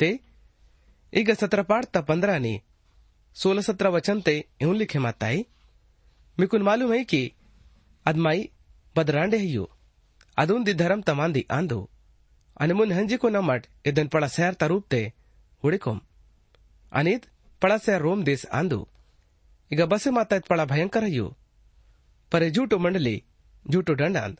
ते 0.00 0.10
ಈಗ 1.12 1.30
ಸತ್ರ 1.38 1.60
पाठता 1.70 2.00
पंद्रह 2.08 2.36
ने 2.42 2.52
सोलह 3.36 3.64
सत्रह 3.68 3.90
वचन 3.94 4.18
ते 4.26 4.34
यूं 4.62 4.74
लिखे 4.80 4.98
माताई 5.06 5.38
मिकुन 6.38 6.62
मालूम 6.62 6.92
है 6.92 7.00
कि 7.12 7.22
अदमाई 8.06 8.40
बदरांडे 8.96 9.38
हियो 9.44 9.64
अदून 10.36 10.64
दी 10.66 10.72
धर्म 10.82 11.00
तमांदी 11.08 11.42
आंदो 11.56 11.80
आणि 12.60 12.72
मुन 12.78 12.92
हंजी 12.98 13.16
को 13.22 13.28
नमट 13.36 13.66
इदन 13.90 14.06
पड़ा 14.14 14.28
शहर 14.36 14.54
तरूप 14.62 14.84
ते 14.92 15.02
हुडिकोम 15.62 15.98
अनित 16.92 17.26
पड़ा 17.62 17.76
शहर 17.86 18.00
रोम 18.06 18.22
देश 18.30 18.46
आंदो 18.60 18.80
ಈಗ 19.70 19.82
ಬಸೆ 19.90 20.10
ಮಾತಾಯ್ತ 20.16 20.46
ಪಳ 20.50 20.60
ಭಯಂಕರ 20.70 21.04
ಅಯ್ಯೋ 21.10 21.26
ಪರೆ 22.32 22.46
ಜೂಟು 22.56 22.76
ಮಂಡಲಿ 22.84 23.16
ಜೂಟು 23.66 23.92
ದಂಡಾಂದ್ 24.00 24.38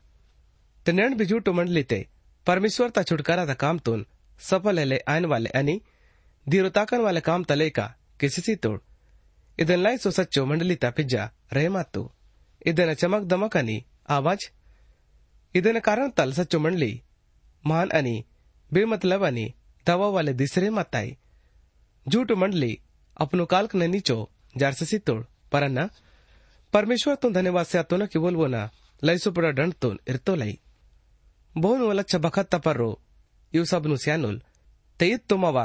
ते 0.86 0.90
नैण 0.98 1.10
भी 1.18 1.24
झूठो 1.30 1.50
मंडली 1.56 1.82
ते 1.90 1.98
परमेश्वर 2.46 2.88
ता 2.96 3.02
छुटकारा 3.08 3.42
दा 3.50 3.54
काम 3.62 3.76
तुन 3.86 4.00
सफल 4.40 4.78
है 4.78 4.98
आने 5.08 5.26
वाले 5.28 5.48
अनि 5.58 5.80
धीरो 6.46 6.68
ताकन 6.76 7.00
वाले 7.00 7.20
काम 7.20 7.44
तले 7.44 7.68
का 7.70 7.84
किसी 8.20 8.42
सी 8.42 8.54
तोड़ 8.64 8.78
इधन 9.58 9.80
लाई 9.80 9.96
सो 9.98 10.10
सच्चो 10.10 10.44
मंडली 10.46 10.74
ता 10.82 10.90
पिज्जा 10.96 11.30
रहे 11.52 11.68
मातू 11.68 12.02
इधन 12.66 12.92
चमक 12.94 13.24
दमक 13.32 13.56
अनि 13.56 13.82
आवाज 14.16 14.48
इधन 15.54 15.78
कारण 15.88 16.10
तल 16.16 16.32
सच्चो 16.32 16.58
मंडली 16.58 16.92
महान 17.64 17.88
अनि 17.98 18.14
बेमतलब 18.70 19.24
अनि 19.26 19.46
दवा 19.86 20.08
वाले 20.16 20.32
दिसरे 20.40 20.70
मताई 20.78 21.16
झूठ 22.06 22.32
मंडली 22.42 22.72
अपनो 23.16 23.46
काल्क 23.46 23.74
ने 23.74 23.86
नीचो 23.88 24.18
जारसी 24.56 24.98
तोड़ 25.00 25.22
पर 25.52 25.68
न 25.68 25.88
परमेश्वर 26.72 27.14
तो 27.22 27.30
धन्यवाद 27.30 27.66
से 27.66 27.78
आतो 27.78 27.96
न 27.96 28.06
कि 28.06 28.18
बोलबो 28.18 28.46
ना 28.46 28.68
लई 29.02 29.18
सो 29.18 29.30
पड़ा 29.32 29.50
दंड 29.52 29.74
तो 29.82 29.94
इरतो 30.08 30.34
लई 30.36 30.58
ಬೋನ್ 31.54 31.80
ಒಲಚ್ಚ 31.82 32.16
ಬಖತ್ತ 32.24 32.56
ಪರ್ರೋ 32.64 32.90
ಇವು 33.52 33.66
ಸಬ್ನು 33.72 33.96
ಸ್ಯಾನುಲ್ 34.04 34.38
ತೆಯಿತ್ 35.00 35.28
ತುಮವ 35.30 35.58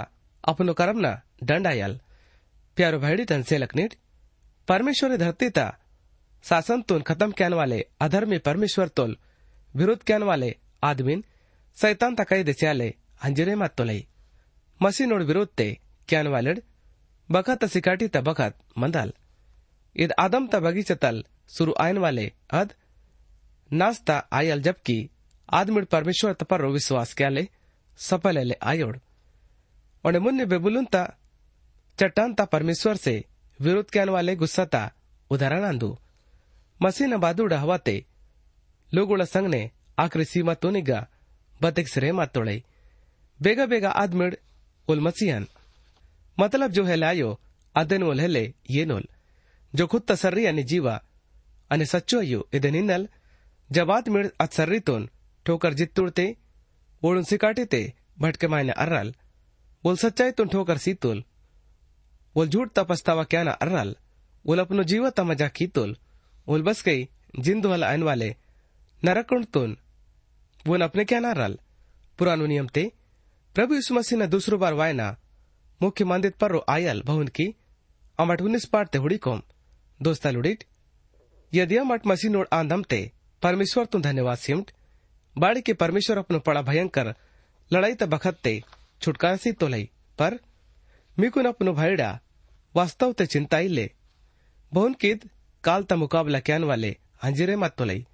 अपनो 0.44 0.74
करम 0.80 0.98
ना 1.00 1.12
दंड 1.50 1.68
आयल 1.68 1.94
प्यारो 2.78 2.98
भैडी 3.00 3.24
तन 3.30 3.42
से 3.42 3.58
लकनीट 3.58 3.94
परमेश्वर 4.68 5.16
धरती 5.18 5.48
ता 5.50 5.66
शासन 6.46 6.82
तुन 6.90 7.02
खत्म 7.02 7.32
कैन 7.40 7.54
वाले 7.54 7.80
अधर्मी 8.06 8.38
परमेश्वर 8.48 8.88
तोल 8.98 9.16
विरोध 9.74 10.04
कैन 10.04 10.24
वाले 10.24 10.50
आदमीन 10.84 11.24
सैतान 11.78 12.16
ता 12.16 12.24
कई 12.32 12.44
देस्याले 12.44 12.90
अंजरे 13.22 13.56
मत 13.56 13.74
तोलई 13.78 14.02
मसी 14.82 15.06
नोड 15.06 15.24
विरोध 15.24 15.52
ते 15.58 15.68
क्यान 16.10 16.28
वालेड 16.28 16.62
बखत 17.30 17.66
सिकाटी 17.76 18.08
ता 18.10 18.22
बखत 18.22 18.54
मंदाल 18.78 19.14
इद 19.96 20.14
आदम 20.20 20.48
ता 20.48 20.60
बगीचा 20.60 20.96
तल 21.04 21.24
सुरु 21.56 21.74
आयन 21.80 21.98
वाले 22.06 22.28
अद 22.54 22.78
नास्ता 23.72 24.18
आयल 24.34 24.62
जबकि 24.62 24.98
ಆದ್ಮಿಡ್ 25.50 25.88
ಪರಮೇಶ್ವರ 25.94 26.34
ತಪರ್ರೋ 26.34 26.70
ವಿಶ್ವಾಸ 26.76 27.10
ಕ್ಯಾಲೆ 27.20 27.44
ಸಫಲೆಲೆ 28.00 28.58
ಆಯೋಡ್ 28.72 28.98
और 30.04 30.16
मुन्ने 30.20 30.46
बेबुलुन 30.46 30.86
ता 30.94 31.00
चट्टान 32.00 32.34
ता 32.38 32.44
परमेश्वर 32.46 32.96
से 32.98 33.14
विरोध 33.60 33.88
करने 33.94 34.12
वाले 34.12 34.34
गुस्सा 34.42 34.66
ता 34.74 34.82
उदाहरण 35.32 35.64
आंदू 35.70 35.90
ಮಸೀನ 36.80 37.16
ಬಾದೂಡ 37.24 37.54
ಹವಾತೆ 37.62 37.96
ಲೋಗುಳ 38.90 39.24
ಸಂಗ್ನೆ 39.34 39.62
ಆಕ್ರಿ 40.04 40.26
ಸೀಮಾ 40.32 40.54
ತೋನಿಗ 40.64 40.92
ಬತೆಕ್ 41.62 41.92
ಸಿರೆ 41.94 42.10
ಮಾತೋಳೆ 42.20 42.58
ಬೇಗ 43.40 43.60
ಬೇಗ 43.72 43.86
ಆದ್ಮಿಡ್ 44.02 44.36
उल 44.88 45.00
मसीहन 45.00 45.44
मतलब 46.38 46.72
जो 46.72 46.84
है 46.86 46.96
लायो 46.96 47.30
अदन 47.76 48.04
उल 48.04 48.20
हेले 48.20 48.44
येनोल 48.70 49.06
जो 49.74 49.86
खुद 49.88 50.02
तसर्री 50.10 50.46
आणि 50.46 50.64
जीवा 50.64 50.96
आणि 51.72 51.86
सच्चो 51.94 52.20
अयो 52.20 52.42
इदन 52.54 52.76
इन्नल 52.76 53.06
जबात 53.70 54.10
मिळ 54.10 54.28
अत्सर्रीतून 54.40 55.08
ठोकर 55.46 55.74
जित्तुडते 55.80 56.26
बोळून 57.03 57.23
सिकाटीते 57.23 57.93
भटके 58.19 58.47
मायने 58.47 58.73
अर्राल. 58.73 59.15
बोल 59.85 59.95
सच्चाई 59.95 60.11
सच्चाईतून 60.11 60.49
ठोकर 60.49 60.79
सीतोल. 60.79 61.25
बोल 62.35 62.49
झूठ 62.49 62.73
तपस्तावा 62.77 63.25
क्या 63.25 63.43
ना 63.43 63.51
अर्राल. 63.51 63.97
बोल 64.47 64.59
अपनो 64.59 64.83
जीव 64.83 65.11
तमजा 65.11 65.49
कीतोल 65.49 65.97
बोल 66.47 66.63
बस 66.63 66.85
गई, 66.85 67.09
जिंदू 67.39 67.69
वाला 67.69 67.89
आन 67.89 68.03
वाले. 68.03 68.37
नरकुंडतून 69.05 69.79
बोल 70.67 70.83
अपने 70.83 71.05
क्या 71.05 71.21
ना 71.21 71.31
अर्राल. 71.31 71.59
पुरानो 72.19 72.47
नियम 72.47 72.67
ते, 72.67 72.93
प्रभु 73.55 73.75
यीशु 73.75 73.95
मसीह 73.95 74.19
ने 74.19 74.27
दूसरो 74.27 74.59
बार 74.59 74.75
वायना. 74.75 75.17
मुख्य 75.83 76.05
मंदिर 76.05 76.31
पर 76.31 76.51
रो 76.51 76.65
आयल, 76.69 77.03
भवन 77.03 77.29
की 77.29 77.57
अमट 78.19 78.41
उन्नीस 78.41 78.65
पाठ 78.65 78.89
ते 78.89 78.99
हुडी 78.99 79.19
कोम. 79.19 79.43
दोस्ता 80.03 80.31
लुडिट 80.31 80.65
यदि 81.55 81.77
अमट 81.77 82.07
मसीह 82.07 82.31
नोड 82.31 82.49
आंधमते 82.53 83.13
परमेश्वर 83.43 83.85
तुम 83.85 84.03
धन्यवाद 84.03 84.39
सिमट 84.39 84.71
बाड़ी 85.37 85.61
के 85.61 85.73
परमेश्वर 85.75 86.19
अपनो 86.19 86.39
पड़ा 86.41 86.63
भयंकर 86.63 87.15
लड़ाई 87.71 87.95
त 87.95 88.03
बखत 88.05 88.39
ते 88.45 88.61
छुटकारा 89.03 89.37
सी 89.37 89.53
तो 89.53 89.69
लई, 89.69 89.85
पर 90.19 90.39
मिकुन 91.17 91.45
अपनो 91.47 91.73
भाईड़ा 91.73 92.19
वास्तव 92.75 93.13
ते 93.13 93.27
चिंता 93.27 93.57
ही 93.57 93.69
ले 93.69 93.91
बहुन 94.73 94.93
किद 94.95 95.29
काल 95.65 95.85
ता 95.85 95.97
मुकाबला 95.97 96.41
क्यान 96.41 96.65
वाले 96.65 96.97
हंजिरे 97.25 97.57
मत 97.57 97.75
तो 97.79 97.85
लई। 97.85 98.07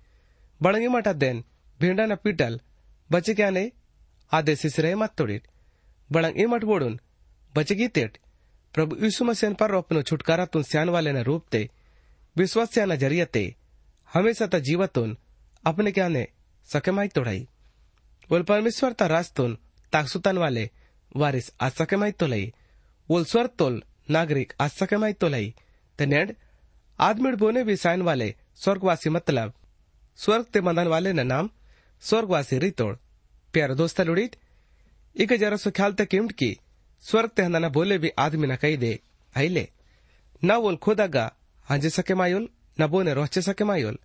बड़ंगी 0.61 0.89
मटा 0.89 1.13
देन 1.15 1.43
भेंडा 1.81 2.07
न 2.07 2.15
पीटल, 2.17 2.61
बचे 3.11 3.35
क्या 3.35 3.51
ने 3.51 3.71
आदे 4.33 4.55
सिसरे 4.57 4.95
मत 4.95 5.13
तोड़िट 5.19 5.47
बड़ंग 6.11 6.41
ए 6.41 6.47
मट 6.47 6.65
बोड़ुन 6.65 6.99
बचगी 7.55 7.89
तेट। 7.89 8.19
प्रभु 8.75 8.97
यीशु 9.05 9.25
मसीह 9.25 9.53
पर 9.55 9.75
अपनो 9.75 10.03
छुटकारा 10.03 10.45
तुन 10.47 10.63
स्यान 10.63 10.89
वाले 10.89 11.13
न 11.13 11.23
रूप 11.23 11.45
ते, 11.51 11.69
विश्वास 12.37 12.79
न 12.79 12.97
जरियते 12.97 13.45
हमेशा 14.09 14.47
ता 14.47 14.59
जीवतुन 14.61 15.17
अपने 15.65 15.93
क्या 15.93 16.09
ने 16.09 16.27
सकेमाई 16.73 17.09
तोड़ाई 17.15 17.47
बोल 18.31 18.43
परमेश्वर 18.51 18.93
ता 19.01 19.07
रास्तुन 19.17 19.57
ताकसुतन 19.93 20.39
वाले 20.39 20.69
वारिस 21.17 21.51
आज 21.67 21.73
सकेमाई 21.73 22.13
तोलई 22.23 22.53
वोल 23.09 23.25
स्वर 23.33 23.47
तोल 23.59 23.83
नागरिक 24.17 24.53
आज 24.61 24.71
सकेमाई 24.81 25.13
तोलई 25.25 25.55
ते 25.99 26.07
नेड 26.07 26.35
आदमिड 26.99 27.37
बोने 27.39 27.63
भी 27.65 27.77
साइन 27.77 28.03
वाले 28.09 28.35
स्वर्गवासी 28.65 29.11
मतलब 29.17 29.53
स्वर्ग 30.19 30.45
ते 30.53 30.61
मदन 30.69 30.89
वाले 30.95 31.13
न 31.13 31.27
नाम 31.27 31.51
स्वर्गवासी 32.03 32.59
रितोड़ 32.67 32.95
प्यार 33.55 33.75
दोस्त 33.81 34.01
लुड़ीत 34.11 34.37
इक 35.17 35.33
जरा 35.43 35.57
सो 35.65 35.71
ख्याल 35.77 35.93
तक 36.01 36.09
किमट 36.15 36.33
की 36.43 36.51
स्वर्ग 37.05 37.31
ते 37.37 37.43
हंदना 37.43 37.69
बोले 37.77 37.99
भी 37.99 38.11
आदमी 38.19 38.47
न 38.47 38.57
कही 38.63 38.77
दे 38.85 38.99
आइले 39.35 39.69
न 40.43 40.59
बोल 40.63 40.77
खुदागा 40.87 41.31
हंजे 41.67 41.91
सके 41.91 42.15
मायोल 42.21 42.49
न 42.81 42.87
बोने 42.95 43.15
रोचे 43.15 43.43
सके 43.43 43.65
मायोल 43.71 43.99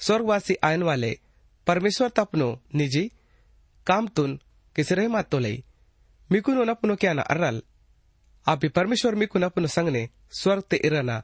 स्वर्गवासी 0.00 0.54
आयन 0.68 0.82
वाले 0.82 1.12
परमेश्वर 1.66 2.08
तपनो 2.08 2.50
निजी 2.74 3.04
काम 3.86 4.06
कामतून 4.06 4.38
किसरे 4.76 5.06
मातोलई 5.08 5.62
मिकुन 6.30 6.68
अपनो 6.68 6.94
क्या 6.96 7.12
ना 7.12 7.22
अर्रल 7.24 7.60
आपी 8.46 8.68
परमेश्वर 8.70 9.14
मिकुन 9.14 9.42
अपनो 9.42 9.66
संगने 9.68 10.08
स्वर्ग 10.32 10.62
ते 10.70 10.76
इरना। 10.86 11.22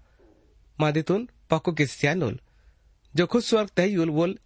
मादितून 0.79 1.29
किस 1.51 1.73
किस्यानोल 1.77 2.39
जो 3.15 3.27
खुद 3.27 3.43
स्वर्ग 3.43 3.69
ते 3.77 3.87
युल 3.87 4.11
बोल 4.11 4.39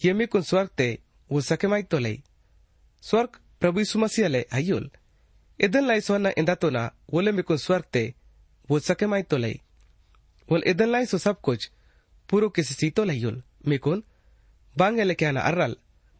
ये 0.00 0.12
मिकुन 0.12 0.42
स्वर्ग 0.42 0.68
ते 0.78 0.88
वो 1.30 1.40
सके 1.40 1.66
माई 1.66 1.82
तो 1.82 1.98
लई। 1.98 2.22
स्वर्ग 3.02 3.38
प्रभु 3.60 3.78
यीशु 3.80 3.98
मसीह 3.98 4.28
ले 4.28 4.42
आयुल 4.54 4.90
लाई 5.80 6.00
सोना 6.00 6.30
इंदा 6.38 6.54
तो 6.54 6.70
ना 6.70 6.84
वोले 7.12 7.32
मिकुन 7.32 7.56
स्वर्ग 7.58 7.84
ते 7.92 8.02
वो 8.68 8.78
सके 8.80 9.06
माई 9.06 9.22
तो 9.24 9.36
लई। 9.36 9.60
वोल 10.48 10.62
इधन 10.66 10.88
लाई 10.88 11.06
सो 11.06 11.18
सब 11.18 11.40
कुछ 11.40 11.70
पूरो 12.28 12.48
किस 12.48 12.76
सीतो 12.76 13.04
मिकुन 13.68 14.02
आना 15.24 15.40
अर्रल 15.40 15.76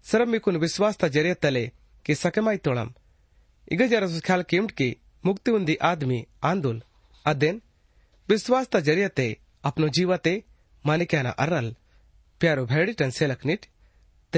सरब 0.06 0.28
मिकुन 0.28 0.56
विश्वास 0.64 0.96
ता 0.98 1.08
ज़रिए 1.08 1.34
तले 1.42 1.64
कि 2.06 2.14
सके 2.14 2.40
माई 2.40 2.56
तोड़म 2.66 2.92
इग 3.72 3.82
जरा 3.90 4.06
सो 4.14 4.20
ख्याल 4.26 4.42
कीमट 4.50 4.70
की 4.80 4.88
मुक्ति 5.24 5.50
उन्दी 5.50 5.74
आदमी 5.90 6.24
आंदुल 6.44 6.82
अदेन 7.26 7.60
विश्वास 8.28 8.66
ता 8.72 8.80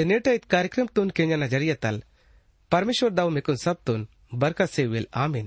नेटा 0.04 0.30
इत 0.32 0.44
कार्यक्रम 0.56 0.86
तुन 0.94 1.10
केंजा 1.16 1.36
न 1.36 1.46
ज़रिए 1.48 1.74
तल 1.82 2.02
परमेश्वर 2.72 3.10
दाव 3.10 3.30
मिकुन 3.30 3.56
सब 3.56 3.76
तुन 3.86 4.06
बरकत 4.34 4.70
से 4.70 4.86
विल 4.86 5.06
आमीन 5.24 5.46